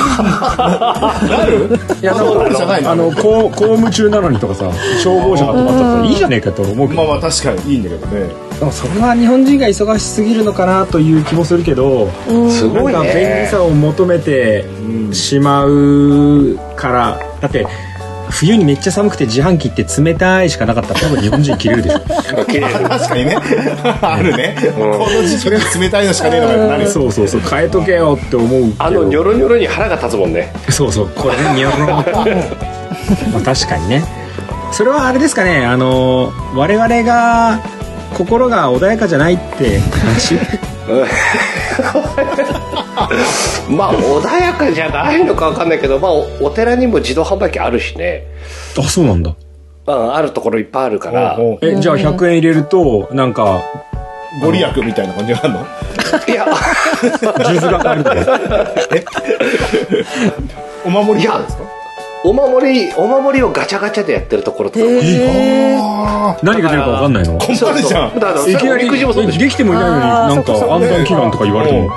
[2.04, 2.92] や、なんかじゃないの？
[2.92, 4.70] あの、公公務中なのにとかさ、
[5.02, 8.30] 消防車が止まったらいいじゃねえかと思うけど、まあまあ確かにいいんだけどね。
[8.60, 12.10] でもそれは日本人が忙しすぎるのかなという気もするけど、
[12.50, 13.48] すごいなんか便利ね。
[13.50, 14.66] さを求めて
[15.14, 17.66] しまうから、だって、
[18.30, 22.46] 冬にめっちゃ寒くて自販機って冷たいしかなかったら多分日本人切れるでしょ。
[22.46, 23.38] 綺麗確かにね。
[24.02, 24.56] あるね。
[24.76, 26.88] この時期に冷たいのしかねえのかな。
[26.88, 28.74] そうそうそう、変えとけよって思う。
[28.80, 30.54] あのニョロニョロに腹が立つもんね。
[30.70, 31.88] そうそう、これね、ニョロ
[33.34, 34.04] まあ確かにね。
[34.72, 37.60] それはあれですかね、あの、我々が
[38.14, 40.38] 心が穏やかじゃないって話？
[43.70, 48.24] まあ穏やかじゃないのかわかんないけど、まあおお寺にも自動販売機あるしね。
[48.78, 49.34] あ、そうなんだ。
[49.86, 51.38] まああるところいっぱいあるから。
[51.40, 53.62] おうおうえ、じゃあ100円入れると、なんか、
[54.42, 55.66] ご利益みたいな感じがあるの？
[56.28, 56.46] いや、
[57.04, 57.20] 数
[57.60, 58.16] 珠が買えるとか。
[60.86, 61.64] お守りとかですか？
[62.28, 66.38] お守り、お守りをガチャガチャでやってるところとかも。
[66.44, 67.40] 何が出るか分かんないのあ。
[67.40, 68.16] 困るじゃん。
[68.16, 71.90] だから、そいきなり、れおみくじもそうでしょできてもいないのに、なんか安全祈願とか言われても。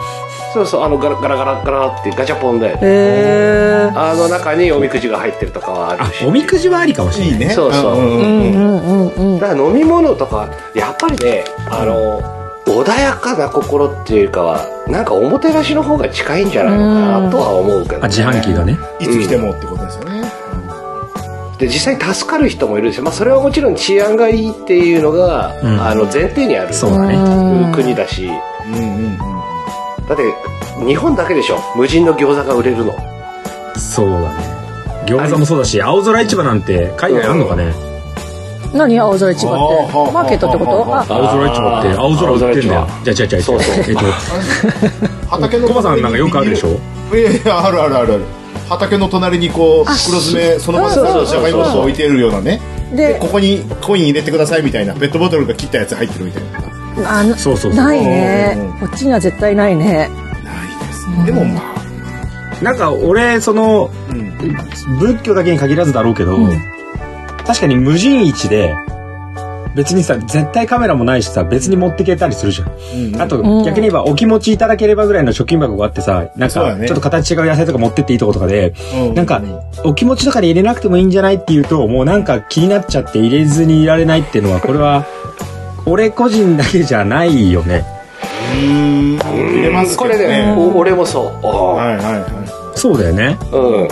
[0.55, 2.79] そうそう、あのガラガラガラガラってガチャポンで。
[2.81, 3.90] え。
[3.93, 7.38] あの中におみくじが入ってるとかはあるあし。、おみくじはありかもしれない。
[7.40, 7.51] ね。
[7.51, 9.40] そうそうんんんうんうんうん。
[9.40, 12.23] だから飲み物とか、やっぱりね、あの、
[12.66, 18.01] 穏やかな心っていうかは、なんかおもてなしの方が近いんじゃないのかなとは思うけど、ね。
[18.03, 18.79] あ、自販機がね。
[19.01, 20.10] いつ来てもってことですよね。
[21.61, 27.73] で、実際助かる人もいるし、まあそれはもちろん治安がいいっていうのが、うんあの前提にあるそうだね。
[27.75, 29.18] 国だし、うんうんうん。
[30.09, 30.25] だって
[30.87, 32.94] 日本だけでしょ、無人の餃子が売れるの。
[33.77, 34.27] そうだね。
[35.07, 37.73] 餃子もそうだし、青空市場なんて海外あんのかね？
[38.73, 38.99] 何？
[38.99, 40.12] 青空市場って。
[40.12, 40.73] マーケットってこと？
[40.73, 42.87] 青空市場って青空売ってんだよ。
[43.05, 43.42] じゃあじゃあじゃあ。
[43.42, 44.01] そうそうえっと、
[45.29, 46.68] 畑のコバさんなんかよくあるでしょ？
[47.14, 48.25] いやいや、あるあるあるある。
[48.70, 52.61] 畑の隣にこう、袋詰め、その場でじゃがいもとか置いてるようなね。
[52.92, 56.42] で、でこ、こにコイン入れてくださいみたいな、ペットボトルが切ったやつ入ってるみたい
[57.02, 57.18] な。
[57.18, 57.85] あ、なそうそうそう。
[57.85, 58.88] ないねうん。
[58.88, 59.85] こっちには絶対ないね。
[59.85, 60.09] ない
[60.87, 61.24] ですね。
[61.26, 61.74] でもま
[62.61, 64.30] あ、なんか俺、その、うん。
[64.98, 66.62] 仏教だけに限らずだろうけど、うん
[67.46, 68.76] 確かに無人市で、
[69.74, 73.12] 別にさ、絶対カメラもないしさ、別に持ってけたりするじゃん。
[73.14, 79.42] うんあと、うん逆に言えばお気持ちいただければぐらいの貯金箱があってさ、なんか、ねちょっと形違う野菜とか持ってっていいとことかで、うんなんか、
[79.85, 85.06] お気持ちとかで入れなくてもいいんじゃないっていうと、もうなんか気になっちゃって入れずにいられないっていうのは、これは、
[85.87, 87.85] 俺個人だけじゃないよね。
[88.54, 89.18] うん。
[89.18, 91.46] 入れますけどこれね、お俺もそう。
[91.46, 93.38] あはいはいはそうだよね。
[93.52, 93.88] あうん。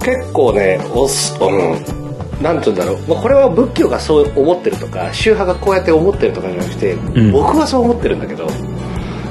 [0.00, 2.05] 結構ね、おす、うん。
[2.40, 2.98] なんて言うんだろう。
[3.08, 8.46] まあ、これは仏教がそう思ってるとか、宗派がこうやって思ってるとかじゃなくて、ん僕はそう思ってるんだけど、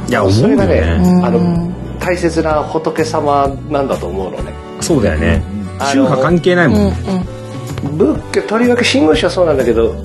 [0.07, 1.13] いや、思そうれがよね。
[1.13, 4.53] ね、あの、大切な仏様なんだと思うのね。
[4.81, 5.43] そうだよね。
[5.79, 6.79] 宗派関係ないもん。
[6.79, 6.85] うん
[7.85, 7.97] うん。
[7.97, 9.95] 仏教、とりわけ真言宗はそうなんだけど、いわ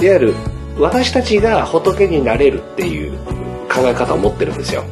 [0.00, 0.34] ゆる
[0.78, 3.12] 私たちが仏になれるっていう
[3.68, 4.84] 考え方を持ってるんですよ。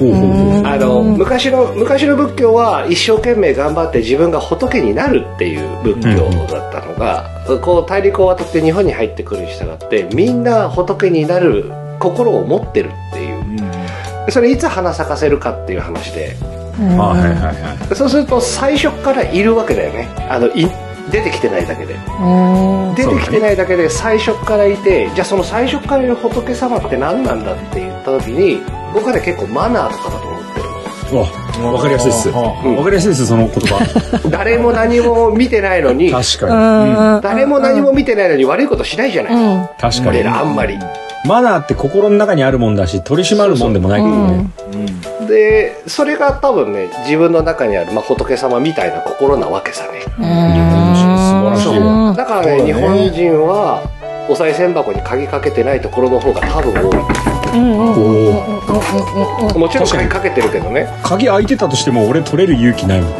[0.00, 0.66] ほうほうほう。
[0.66, 7.28] あの、昔の、昔の仏教は一生懸命頑張って自分が仏になるっていう仏教だったのが、
[7.62, 13.30] こう大陸を渡って日本に入ってくるに従って、みんな仏になる心を持ってるってい
[14.26, 14.30] う。
[14.30, 16.36] それいつ花咲かせるかっていう話で、
[16.98, 17.94] あはいはいはい。
[17.94, 20.08] そうすると最初からいるわけだよね。
[20.28, 20.66] あの、い
[21.10, 21.94] 出てきてないだけで。
[21.94, 28.60] うん出てきてないだけで最初からいて、じゃあその最初からいる仏様って何なんだって言った時に、
[28.92, 30.66] 僕はね結構マナーとかだと思ってる
[31.12, 31.70] の。
[31.70, 32.30] わ、わかりやすいっす。
[32.30, 33.80] はあはあわかりやすいです、その言葉。
[34.30, 39.34] 誰も何も見てないのに、確うかん誰も何も見てないのに悪いことしないじゃない。
[39.34, 39.60] うん。
[39.60, 39.68] に。
[39.78, 40.08] 確かに。
[40.08, 40.78] 俺らあんまり。
[41.26, 44.46] マナーって心の中にあるもんだし、取り締まるもんでもないけどね。
[45.28, 50.00] で、それが多分ね、自分の中にある、まあ、仏様みたいな心なわけさね。
[50.00, 52.14] 素晴らしいわ。
[52.16, 53.82] だからね、ね日本人は、
[54.28, 57.39] お賽銭箱に鍵かけてないところの方が多分多うんうんうんい
[59.58, 60.86] もちろん鍵かけてるけどね。
[61.02, 63.12] 鍵開いてたとしても俺取れる勇気ないもん。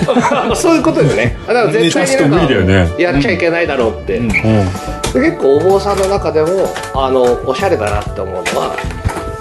[0.56, 1.36] そういうことよね。
[1.46, 4.28] だから絶対になんかやっちゃいけないだろうって、うん。
[4.28, 6.48] で結構お坊さんの中でも
[6.94, 8.76] あのおしゃれだなって思うのは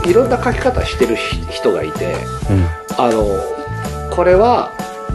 [0.05, 2.15] いろんな書き方してるひ人がいて
[2.97, 3.25] あの
[4.15, 4.71] これは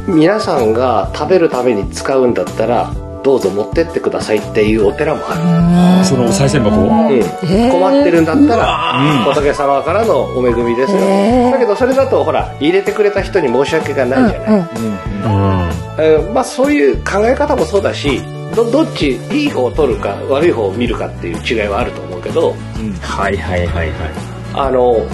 [0.07, 2.93] 皆さんが食べるために使うんだったら
[3.25, 5.41] どうぞ持ってってくださいっていうお寺もある、
[5.99, 6.05] うん。
[6.05, 6.85] そのお賽銭箱う。
[6.85, 6.89] ん。
[6.89, 7.73] ー。
[7.73, 11.51] 困ってるんだったら仏様からのお恵みですよ、へー。
[11.51, 18.21] だけどそれだとほら入れてくれた人に申し訳がないじゃない、うんまあそういう考え方もそうだし
[18.55, 22.55] どどっちいい方を取るか悪い方を見るかっていう違いはあると思うけど
[23.01, 24.13] はいはいはいはい。
[24.55, 25.07] あの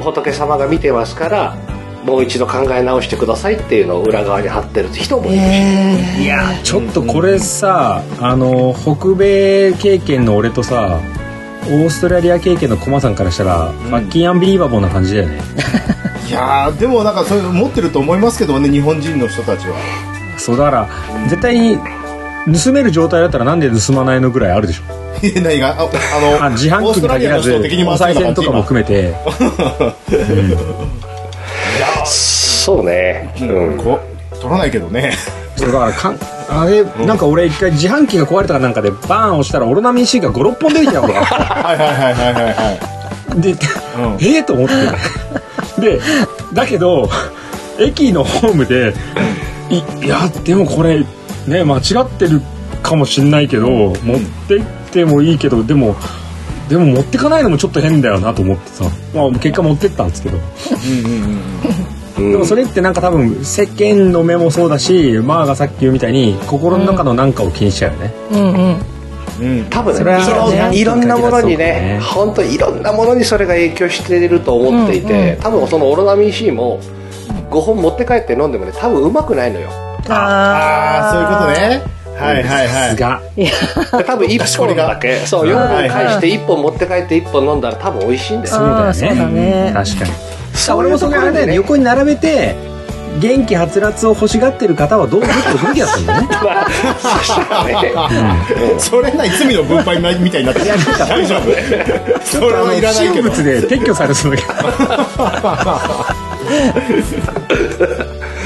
[0.00, 1.56] 仏様が見てますから
[2.06, 11.00] もう一度考え直してくださいっていうのを裏側に貼ってる人もいるし、へいやちょっとこれさあの北米経験の俺とさ
[11.64, 15.40] オーストラリア経験のコマさんからしたら、ファッキンアンビリーバボーな感じだよね。
[16.28, 19.74] いやーでもなんかそういうの持ってると思いますけどね日本人の人たちは。
[20.38, 20.88] そうだから
[21.28, 21.78] 絶対に
[22.64, 24.82] 盗める状態だったらなんで盗まないのぐらいあるでしょ。
[25.42, 25.70] 何が？
[25.70, 29.14] ああのあ自販機に限らずお賽銭とかも含めて
[32.66, 33.78] そうね、今うん。
[33.78, 34.00] こ
[34.32, 35.12] 取らないけどね。
[35.54, 41.26] そうだからかんあれなんか俺一回自販機が壊れたかなんかでバーン押したらオロナミン C が56本出てきたことがあっ
[41.62, 43.40] はいはいはいはいはいはい。
[43.40, 43.58] てで、
[43.98, 44.16] うん。
[44.20, 45.80] ええと思って。
[45.80, 46.00] で
[46.54, 47.08] だけど
[47.78, 48.94] 駅のホームで
[49.70, 51.04] いいやでもこれ
[51.46, 52.40] ね間違ってる
[52.82, 53.94] かもしんないけど、持っ
[54.48, 55.94] てってもいいけどでも
[56.68, 60.38] でも持ってかないのもちょっと変だよなと思ってさ、まあ、結果持ってったんですけど。
[60.38, 69.58] うんでもそれってなんか多分世間の目もそうだしマーがさっき言うみたいに心の中の何かを気にしちゃうよね、うんうん。
[69.58, 69.64] うん。
[69.68, 76.80] 多分ねそれはそのいろんなものにね本当いろんなものにそれが影響していると思っていて、多分そのオロナミン C も
[77.50, 79.68] 5本持って帰って飲んでもね多分うまくないのよ。
[80.08, 81.96] ああそういうことね。
[82.16, 82.88] はいはいはい。
[82.88, 83.20] さすが。
[83.36, 85.16] で多分1本だけ。
[85.26, 88.56] そう4本返して1本持って帰って1本飲んだら多分美味しいんだよ。
[88.56, 89.70] そうだよそうだね。
[89.74, 91.54] 確かにそう俺もそれあれだよね。
[91.54, 92.54] 横に並べて
[93.20, 96.28] 元気はつらつを欲しがってる方はどうぞって雰囲気だったんだよね。
[97.00, 97.92] そしたらね
[98.78, 100.66] それない罪の分配みたいになってる
[101.08, 101.42] 大丈夫。
[102.24, 103.30] それはいらないけど。
[103.30, 104.52] 不物で撤去されそうだけど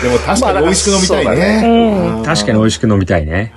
[0.02, 1.62] でも確かに美味しく飲みたいまあね。
[1.64, 2.22] うん。
[2.24, 3.52] 確かに美味しく飲みたいね。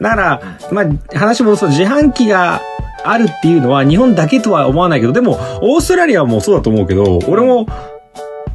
[0.00, 0.40] だから
[0.70, 2.60] まあ話もそう自販機が
[3.04, 7.66] あるっていうのは日本だけとは思わないけどでもオーストラリアもそうだと思うけど俺も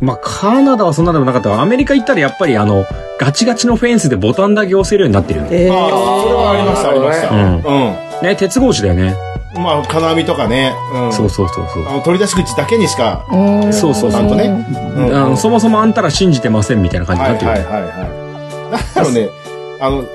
[0.02, 2.86] まあカナダはそんなでもなかったがアメリカ行ったらやっぱりあの
[3.20, 5.66] ガチガチのフェンスでボタンだけ押せるようになってるよね。
[5.66, 5.90] えああ
[6.22, 8.28] それはありましたありましたうん。
[8.28, 9.16] ね鉄格子だよね。
[9.56, 10.74] うんまあ金網とかね。
[10.94, 11.14] うん。
[11.14, 11.88] そうそうそうそう。
[11.88, 13.74] あの取り出し口だけにしかうん。
[13.74, 14.20] そうそうそう。
[14.22, 14.46] ちゃんとね。
[14.48, 15.16] うん。
[15.16, 17.74] あのそもそもあんたら信じてませんみたいな感じにはいなってるよね。
[17.74, 19.30] はいはいはいなんだろうね
[19.80, 20.08] あのし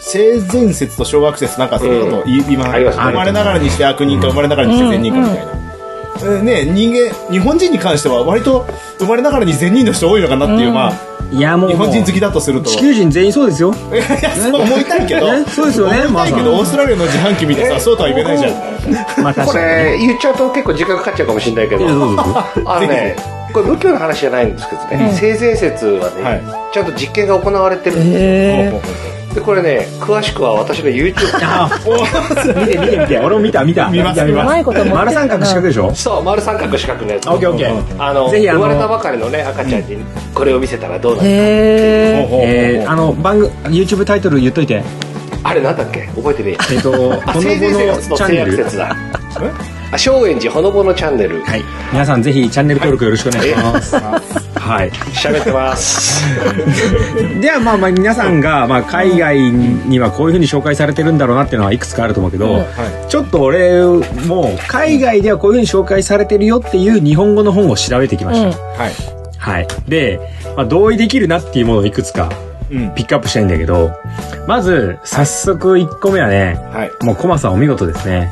[0.00, 3.04] 性善説と小学説なんかそういうこと、い今ありますね。
[3.04, 5.60] 生まれながらにして悪人か生まれながらにして善人かみたいな、うん
[6.44, 8.66] ね人間日本人に関しては割と
[8.98, 12.68] 生まれながらに善人の人多いのかなっていう、まあいやもう日本人好きだとすると。
[12.68, 13.72] 地球人全員そうですよ。
[13.94, 16.02] いやそう思いたいけど、ねそうですよね。
[16.06, 18.52] 思いたいけど、オーストラリアの自販機見てさそうとは言えないじゃん。
[18.52, 18.58] こ
[19.22, 19.64] まあ確かに。
[19.64, 21.86] ねれ言っちゃうと結構時間かかっちゃうかもしれないけど。
[21.86, 26.42] あのねこれ仏教の話じゃないんですけどね、性善説はね、はい。
[26.72, 31.70] ちゃんと実験が行われてるんですよ、でこれね詳しくは私の YouTube あ
[32.56, 33.18] 見て見て見て。
[33.18, 33.88] 俺も見た見た。
[33.88, 34.20] 見ます。
[34.20, 35.94] 見た見うまいこと持って丸三角四角でしょ？
[35.94, 37.28] そう丸三角四角のやつ。
[37.28, 38.02] オッケーオッケー。
[38.02, 39.96] あのぜひあの生まれたばかりのね赤ちゃんに
[40.34, 43.50] これを見せたらどうなえるへほうほうほうえーあの番組
[43.84, 44.82] YouTube タイトル言っといて。
[45.42, 46.06] あれなんだっけ？
[46.16, 48.56] 覚えてねええっとあほのぼの性善説チャンネル。
[48.56, 48.90] 説だ。
[48.90, 49.40] あ
[49.92, 51.42] 松陰寺ほのぼのチャンネル。
[51.42, 51.64] はい。
[51.92, 53.96] 皆さんぜひチャンネル登録よろしくお願いします。
[54.58, 54.90] はい。
[54.90, 56.22] 喋ってます。
[57.40, 62.64] ではまあまあ皆さんがまあ海外にはこういうふうに紹介されてるんだろうなっていうのはいくつかあると思うけど、
[63.08, 63.82] ちょっと俺
[64.26, 68.52] も海外ではこういうふうに紹介されてるよっていう日本語の本を調べてきました、うん。
[68.52, 68.92] はい。
[69.38, 69.68] はい。
[69.88, 70.20] で、
[70.56, 72.28] まあ、同意できるなっていうものをいくつか
[72.70, 72.94] うん。
[72.94, 73.90] ピックアップしたいんだけど
[74.46, 76.90] まず早速1個目はねはい。
[77.04, 78.30] もうコマさんお見事ですね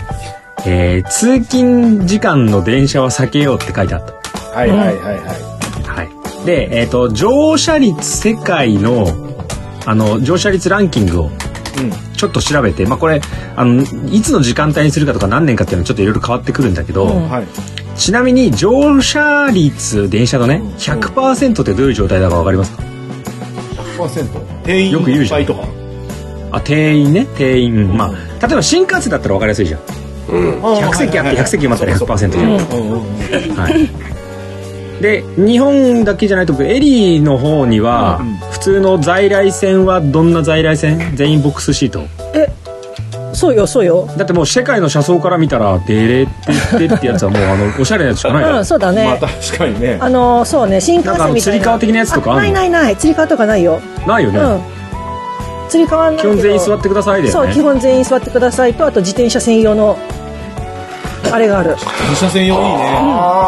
[0.66, 4.12] えー通勤時間の電車は避けようって書いてあった。
[4.59, 5.18] はいはいはいはい。
[5.82, 6.02] は
[6.42, 6.46] い。
[6.46, 9.06] で、えっ、と、乗車率世界の、
[9.86, 11.30] あの、乗車率ランキングを
[12.16, 13.20] ちょっと調べて、まあ、これ、
[13.56, 17.30] あの、いつの時間帯にするかとか何年かっていうのはちょっといろいろ変わってくるんだけど、うん。
[17.30, 17.46] はい。
[17.96, 22.82] ちなみに乗車率、電車のね、100%ってどういう状態だかわかりますか
[23.98, 25.40] ？100%定員よく言うじゃん。
[25.40, 25.68] いっぱいとか？
[26.52, 27.96] あ、定員ね、定員。
[27.96, 29.80] まあ、例えば新幹線だったら分かりやすいじゃん
[30.29, 32.53] 100席あって100席埋まったら100%じゃん、
[33.57, 33.70] は
[34.99, 38.20] い、で日本だけじゃないとエリーの方には、
[38.53, 41.16] 普通の在来線はどんな在来線？
[41.16, 42.03] 全員ボックスシート。
[43.35, 44.09] そうよそうよ。
[44.16, 46.33] だってもう世界の車窓から見たら「デレって
[46.79, 49.99] 言って」ってやつはもうあのおしゃれなやつしかないからうんそうだね、まあ確かにね。
[50.01, 51.29] あのそうね新幹線みたいな。
[51.29, 52.43] なんかつり革的なやつとかあんの？
[52.43, 53.81] ないないないつり革とかないよ。
[54.09, 54.78] ないよね、うん
[55.69, 59.99] つり革はないけ基ど本全員座ってくださいだそう基本全員座ってくださいとあと自転車専用の
[61.31, 61.77] あれがある。
[62.11, 62.99] 二車線用いいね。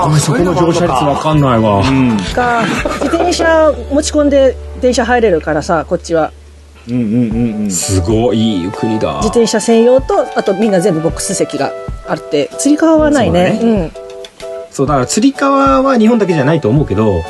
[0.04, 2.62] ごめんそこの乗車率わかんないわ、うんが
[3.00, 6.32] 自転車持ち込んで電車入れるからさこっちは。
[6.88, 7.70] うんうんうんうん。
[7.70, 9.16] すごいいい国だ。
[9.16, 11.72] 自転車専用とあとみんな全部ボックス席が
[12.06, 13.58] あってつり革はないね。
[13.60, 13.90] そうだ
[14.72, 17.22] そうだからつり革は日本だけじゃないと思うけど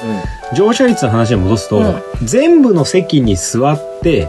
[0.54, 2.02] 乗車率の話に戻すと、うん。
[2.22, 4.28] 全部の席に座って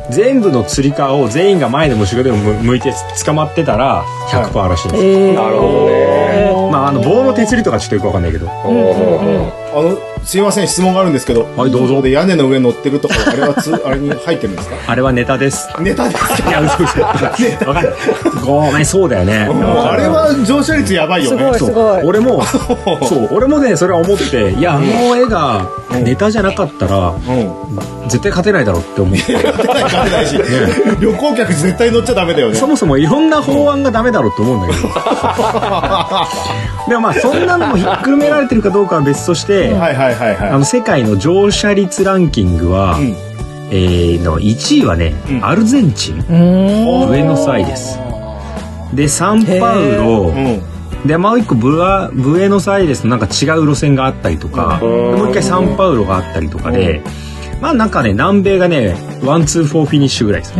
[0.11, 2.93] 全部のつり革を全員が前でも後ろでも向向いて
[3.25, 5.33] 捕まってたら100%らしいです、えー。
[5.33, 6.71] なるほどね。
[6.71, 8.47] まああの棒の手すりとかちょっとよくわかんないけど。
[8.65, 9.51] うんうんうん。
[9.73, 12.01] あのすいません質問があるんですけどはいどうぞ。
[12.01, 14.75] で屋根の上乗ってるとかあれはつ あれに入ってるんですか？
[14.87, 15.69] あれはネタです。
[15.79, 16.49] ネタですか？
[16.49, 17.01] いや嘘嘘。
[17.01, 17.85] わかんない。
[18.45, 19.47] ごめんそうだよね。
[19.49, 22.01] あれは乗車率やばいよすごねいすごい。
[22.03, 22.43] 俺も
[23.07, 25.65] そう俺もねそれは思っていやあの絵が
[26.03, 27.51] ネタじゃなかったらうん。
[28.07, 29.33] 絶対勝てないだろうって思って
[30.03, 30.37] 勝てないし。
[30.99, 32.55] 旅行客絶対乗っちゃダメだよね。
[32.55, 34.87] そもそもいろんな法案がダメだろうと思うんだけど。
[36.89, 39.73] でもまあそんなのもひっくるめられてるかどうかは別として、
[40.63, 43.15] 世界の乗車率ランキングは、うん。
[43.73, 45.45] えーの1位はね、うん。
[45.45, 46.17] アルゼンチン。
[46.27, 46.33] ブ
[47.15, 47.97] エノスアイレス
[48.93, 50.33] でサンパウロ。
[50.35, 50.61] うん。
[51.07, 57.01] でもう一個ブアブエノスアイレスのなんか違う路線があったりとか、もう一回サンパウロがあったりとかで、
[57.61, 60.59] まあなんかね南米がねワンツーフォーフィニッシュぐらいです日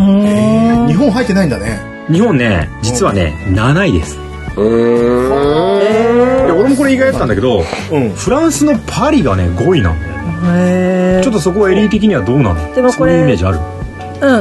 [0.94, 1.80] 本入ってないんだね。
[2.12, 4.18] 日本ね実はね7位です。
[4.56, 6.44] うー。
[6.44, 8.10] んで俺もこれ意外だったんだけどうん。
[8.12, 11.24] フランスのパリがね5位なんだよ。
[11.24, 12.76] ちょっとそこはエリー的にはどうなの？
[12.76, 13.60] でもこれそういうイメージある？
[13.60, 13.62] う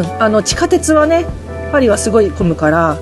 [0.03, 1.27] んあの地下鉄はね
[1.73, 2.99] パリはすごい混むから。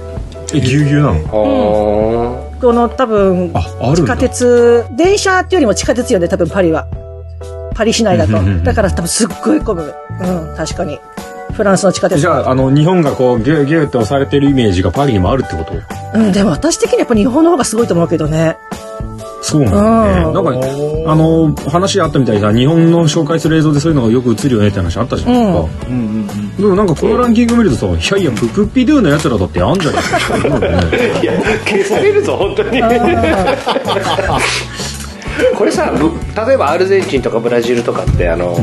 [0.54, 1.24] えぎゅうぎゅうなの？
[1.24, 4.16] はこの多分ああるんだ。
[4.16, 6.86] 地下鉄電車っていうよりも地下鉄よね多分パリは
[7.78, 8.32] パリ市内だと。
[8.32, 9.94] うんうんうんだから多分すっごい混む。
[10.20, 10.98] うん確かに。
[11.52, 12.20] フランスの地下鉄。
[12.20, 15.74] じゃああの日本がこうギューギューって押されてるイメージがパリにもあるってこと？
[16.14, 18.56] うんでも私的にはやっぱ日本の方がすごいと思うけどね。
[19.42, 19.80] そうなんだ
[20.20, 20.24] ね。
[20.26, 20.32] うん。
[20.34, 20.50] なんか
[21.12, 26.56] あの話あったみたいな日本の紹介する映像でそういうのがよく映るよねって話あったじゃないですか、うんうんうん。
[26.56, 30.18] でもなんかこのランキング見るとさ、いやいや、ププッピドゥのやつらだってあんじゃねえか。
[31.22, 31.32] いや
[31.64, 32.82] 消されるぞ本当に
[35.56, 36.10] これさぶ
[36.46, 38.56] 例えばアルゼンチンとかブラジルとかってあの、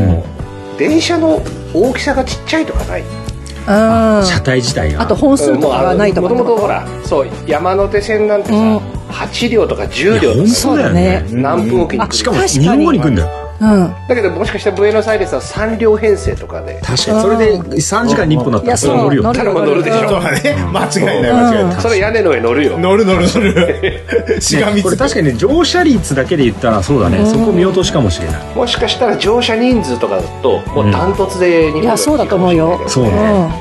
[0.77, 1.41] 電車の
[1.73, 3.01] 大きさがちっちゃいとかない？
[3.01, 5.01] うん車体自体が。
[5.01, 11.25] あと本数とかがないとかもともとほらそう山手線なんてさ、うん8両とか10両とかいや本当だよね。
[11.31, 12.13] 何分おきに来る？
[12.13, 13.44] しかも日本語に来るんだよ。
[13.59, 13.95] うん。
[14.07, 17.21] だけどもしかしたらブエノスアイレスは3両編成とかで確かに。
[17.21, 19.23] それで3時間に1本だったらそれは乗るよ。
[19.23, 20.09] ただ乗るでしょ。
[20.09, 20.55] そうだね。
[20.71, 21.81] 間違いない間違いない。
[21.81, 22.77] それ屋根の上乗るよ。
[22.77, 24.03] 乗る乗る乗る。
[24.41, 24.85] しがみつく。
[24.85, 27.25] これ確かにね、乗車率だけで言ったらそうだね。
[27.25, 28.41] そこ見落としかもしれない。
[28.55, 32.81] もしかしたら乗車人数とかだともうダントツで日本いやそうだと思うよ。
[32.87, 33.11] そうね。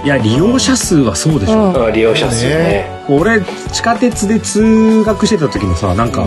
[0.04, 1.70] いや、利用者数はそうでしょ。
[1.70, 2.86] う利用者数ね。
[3.08, 3.40] 俺、
[3.72, 6.26] 地下鉄で通学してた時もさ、なんか、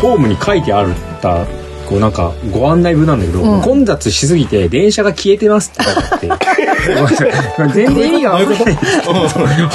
[0.00, 1.44] ホームに書いてあるった、
[1.88, 6.28] こうなんか、ご案内文なんだけど、うん混雑しすぎて電車が消えてますって書いてあって。
[6.88, 7.32] ごめんなさい
[7.72, 8.78] 全然意味がわかんない。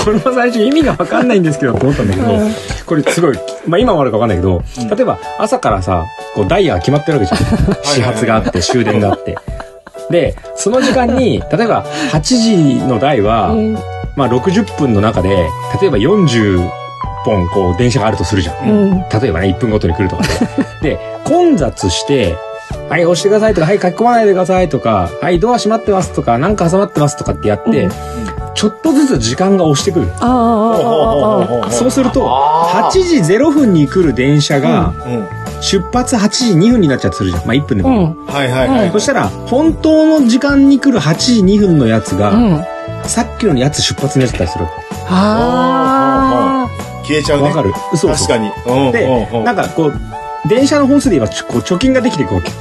[0.08, 2.40] 俺も最初意味がわかんないんですけどって思ったんだけど、
[2.86, 4.64] これすごい、まあ今もあるかわかんないけど、
[4.96, 6.06] 例えば朝からさ、
[6.36, 7.78] こうダイヤが決まってるわけじゃん。
[7.84, 9.38] 始発があって、終電があって。
[10.10, 13.78] で、その時間に、例えば8時の台は、うん
[14.16, 15.50] まあ60分の中で、
[15.82, 16.70] 例えば40
[17.24, 18.70] 本こう電車があるとするじゃん。
[18.70, 20.24] うん例えばね、1分ごとに来るとか
[20.82, 20.90] で。
[20.96, 22.36] で、混雑して、
[22.90, 27.92] はい、押してくださいとか、はい、書き込まないでくださいとか、はい、ドア閉まってますとか、なんか挟まってますとかってやって、うん
[28.56, 30.08] ちょっとずつ時間が押してくる。
[30.20, 35.28] ああああああそうすると、8時0分に来る電車が、うん
[35.60, 37.46] 出発8時2分になっちゃうとするじゃん。
[37.46, 38.02] まあ1分でうも。
[38.02, 42.64] んはいはいはいそしたら、本当の時間に来る8時2分のやつが、うん
[43.06, 44.66] さっきのやつ出発のやつだったりする。
[45.10, 46.63] あ
[47.04, 47.50] 消えちゃうね。
[47.50, 47.74] わかる。
[47.92, 48.12] そうそう。
[48.14, 48.52] 確かに。
[48.66, 49.44] うんでうんうん。
[49.44, 50.00] なんかこう
[50.48, 52.50] 電車の本数で言えばちょこう貯金ができていくわけ。
[52.50, 52.54] ー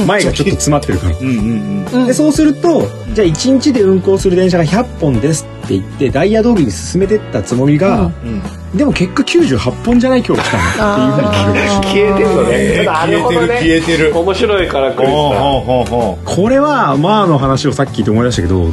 [0.00, 0.06] うん。
[0.06, 1.16] 前がちょっと詰まってるから。
[1.16, 2.00] うんうんうん。
[2.00, 2.06] うん。
[2.06, 2.82] でそうすると
[3.14, 8.42] じゃあ1日で運行する電車が100本ですって言ってダイヤ通りに進めてったつもりが、うん。
[8.76, 11.16] でも結果98本じゃない今日来たの。
[11.16, 12.28] っていうふうになるらしい消えてる。
[12.28, 13.80] のねなるほどね消えてる。
[13.80, 18.66] 消えてる面白いから来るほうさほうほうほこれはまあの話をさっき聞いて思い出したけど、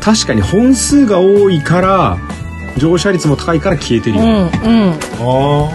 [0.00, 2.18] 確かに本数が多いから
[2.78, 4.92] 乗車率も高いから消えてるよ、うんうん。
[4.92, 5.68] あ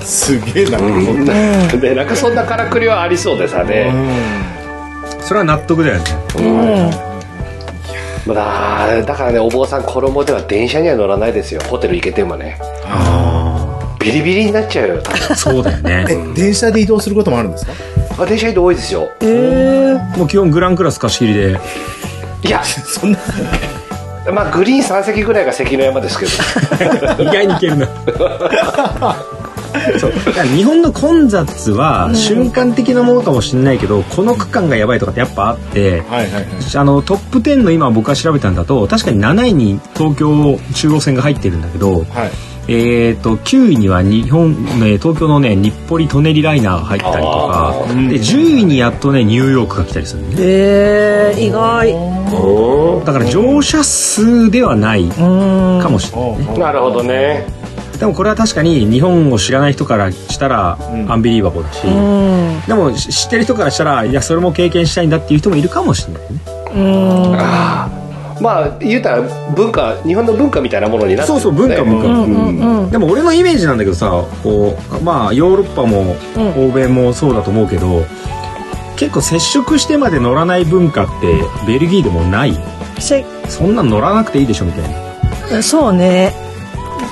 [0.00, 1.80] あすげえな、うん。
[1.80, 3.92] でなんかそんなからくりはありそうでさね、
[5.20, 7.08] それは納得だよね。
[8.26, 11.60] まだだからねお坊さん衣では電車には乗らないですよ。
[11.62, 12.58] ホテル行けてもね。
[12.84, 15.32] あビリビリになっちゃうよ多分。
[15.32, 16.06] あそうだよね。
[16.08, 17.72] え電車で移動することもあるんですか？
[18.18, 19.10] あ電車移動多いですよ。
[19.20, 21.58] ええもう基本グランクラス貸し切りで。
[22.44, 22.62] いや。
[22.64, 23.18] そんな
[24.32, 26.32] まあグリーン3席ぐらいが関の山ですけど。
[27.22, 27.86] 意外にいけるな。
[29.98, 30.12] そう。
[30.56, 36.44] 日本の混雑は瞬間的なものかもしれないけど、この区間がやばいとかってやっぱあってはいはいはい。
[36.74, 42.04] あのトップ10の今僕が調べたんだと確かに7位に東京中央線が入ってるんだけど、はい
[42.70, 47.74] えー、と9位には日本、ね、東京のね日暮里・舎人ライナーが入ったりとか。
[47.88, 50.36] で10位にやっとねニューヨークが来たりするね。
[50.38, 51.94] ええ意外。
[53.06, 55.80] だから乗車数ではないうん。
[55.82, 57.46] かもしれない、おうなるほどね。
[57.98, 61.10] でもこれは確かに日本を知らない人からしたらうん。
[61.10, 62.60] アンビリーバボーだし、うん。
[62.66, 66.40] でもし知ってる人からしたらいやそれも経験したいんだっていう人もいるかもしれないね。
[66.74, 66.80] う
[67.32, 67.34] ん。
[67.40, 68.07] ああ
[68.40, 69.22] まあ言うたら
[69.54, 72.82] 文化日本の文化みたいなものになってるそうそう文化文化、うんうん。
[72.84, 76.68] うんでも俺のイメージなんだけどさこうまあヨーロッパもうん。
[76.68, 78.04] 欧米もそうだと思うけど、
[78.96, 82.56] 結構接触してまで乗らない文化ってベルギーでもない？
[82.98, 85.62] せそんなん乗らなくていいでしょみたいな。
[85.62, 86.34] そうね。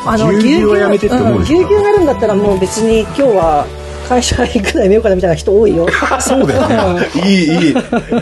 [0.05, 1.59] あぎゅうぎゅうはやめてって思うでしょ。
[1.59, 3.67] ぎゅうぎゅうになるんだったらもう別に今日は
[4.07, 5.87] 会社行くのやめようかなみたいな人多いよ。
[6.21, 7.75] そうだよねいいいい、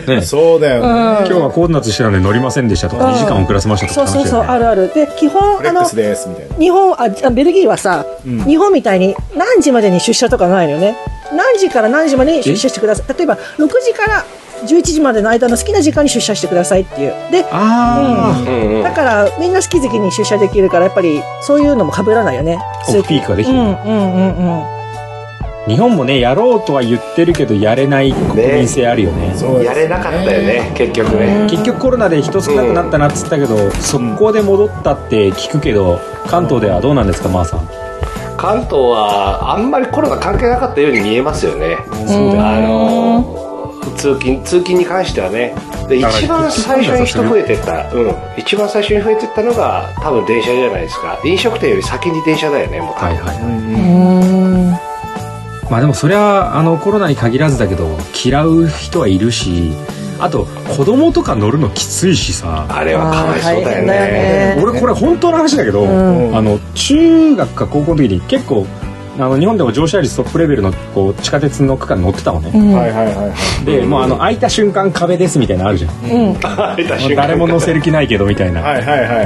[0.07, 4.91] ねそうだよね、今日はコーディナートしてたので乗りませんでしたとかうん2時間遅らせましたとかそうそうそう、あるある。
[4.93, 10.95] で、基本、あの日本、あ、あベルギーはさ、うん日本みたいに何時までに出社とかないのよね。
[11.35, 13.17] 何時から何時までに出社してください。
[13.17, 14.25] 例えば、6時から
[14.65, 17.13] 11時までの間の好きな時間に出社してくださいっていう。
[17.31, 22.59] で、ああ、うんうんだからみんな好き好きに出社できるから、やっぱりそういうのも被らないよね。
[22.87, 24.74] オフピークができる、うんうんうんうん。
[25.67, 29.33] 日本もねやろうとは言ってるけどやれない国民性あるよね。
[29.35, 31.47] そうですやれなかったよね結局ね。
[31.49, 37.67] 結局コロナで人少なくなったなっつったけど、速攻で戻ったって聞くけど関東ではどうなんですかマーさん？
[38.37, 41.77] 関東はあんまりコロナ関係なかったように見えますよね。
[42.05, 45.55] そうあの通勤通勤に関してはね。
[45.89, 47.91] で一番最初に人増えてった。
[47.91, 48.13] うん。
[48.37, 51.19] 一番最初に増えてったのが多分電車じゃないですか。
[51.23, 53.07] 飲食店より先に電車だよねもう多分。
[53.07, 54.94] はいはい、うん
[55.69, 59.71] まあでもそれはあのコロナに限らずだけど嫌う人はいるし
[60.19, 60.45] あと
[60.77, 62.65] 子供とか乗るのきついしさ。
[62.69, 64.55] あれはかわいそうだよね。
[64.55, 66.35] ね俺これ本当の話だけど、うん。
[66.35, 68.65] あの中学か高校の時に結構
[69.17, 72.73] あの日本でも乗車率トップレベルのこう地下鉄の区間乗ってたのね、うん。
[72.73, 75.91] はいはいはいはいでもうあの開いた瞬間壁ですみたいなのあるじゃん。
[75.91, 76.35] うん。
[76.39, 79.23] 開いた瞬間誰も乗せる気ないけどみたいな、はいはいはいは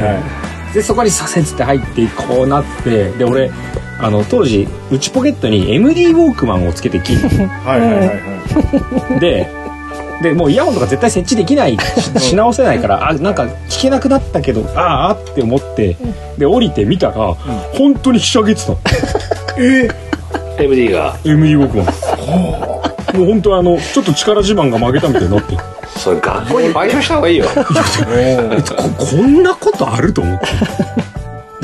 [0.71, 0.73] い。
[0.73, 3.51] でそこに左折って入ってこうなってで俺
[3.99, 7.13] あの当時内ポケットに MD ウォークマンをつけてき
[7.65, 8.13] はいはいはいは
[9.17, 9.19] い。
[9.19, 9.47] で
[10.21, 11.77] でもうイヤホンとか絶対設置できない
[12.17, 14.81] し し直せないからあなんか聞けなくなったけどあー
[15.11, 15.95] あって思って
[16.37, 17.13] で降りてみたら、
[17.73, 18.73] 本当にひしゃげてた。
[20.61, 21.85] MD が MD ウォークマン
[23.17, 25.57] もう本当あのちょっと力自慢が負けたみたいになって。
[25.97, 27.45] それ学校に賠償した方がいいよ。
[28.09, 28.37] え
[28.67, 30.45] ここんなことあると思って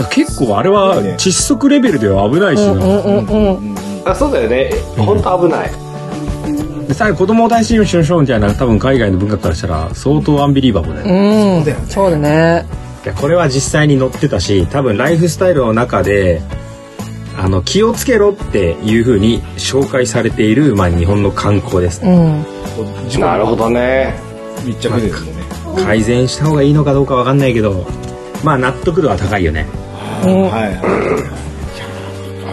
[0.03, 3.75] 結構あれは窒息レベルでは危ないしな、うんうんうん
[4.05, 4.69] あそうだよね。
[4.97, 5.71] 本当危ない。
[6.87, 11.63] でさらに子供を大事にしましょうみたいな多分海外の文化からしたら相当アンビリーバボーだよね、うん。
[11.63, 11.91] そうだよね。
[11.91, 12.65] そうだね。
[13.03, 16.41] いやこれは実際に載ってたし多分ライフスタイルの中で
[17.37, 22.03] あの気をつけろっていうふうに紹介されている、まあ、日本の観光です。
[22.03, 22.45] ね、
[23.13, 23.19] うん。
[23.19, 24.13] なるほどね。
[24.63, 25.43] 密着ですよね。
[25.83, 27.87] 改善した方がいいのかどうかわかんないけど
[28.43, 29.67] まあ納得度は高いよね。
[29.79, 29.84] うん
[30.23, 30.75] はい。
[30.75, 31.45] はい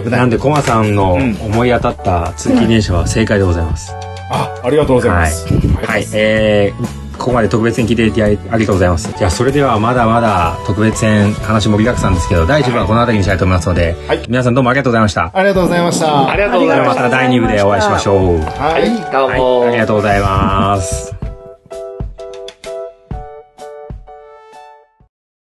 [0.03, 0.19] 危ない。
[0.19, 1.35] なんでコマさんのうん。
[1.41, 3.93] 思い当たった通勤電車は正解でございます、
[4.29, 5.47] あありがとうございます。
[5.85, 9.13] はい、えーここまで特別編聞いていただいてありがとうございます。
[9.17, 14.25] じゃあ、それではまだまだ特別編話盛りだくさんですけど、第1部はこの辺りにしたいと思いますので、はい。
[14.27, 15.31] 皆さんどうもありがとうございました。
[15.33, 16.29] ありがとうございました。
[16.29, 17.03] ありがとうございました。
[17.03, 17.15] また。
[17.15, 18.39] 第2部でお会いしましょう。
[18.39, 19.11] はい。
[19.11, 21.22] どうも、はい、ありがとうございます。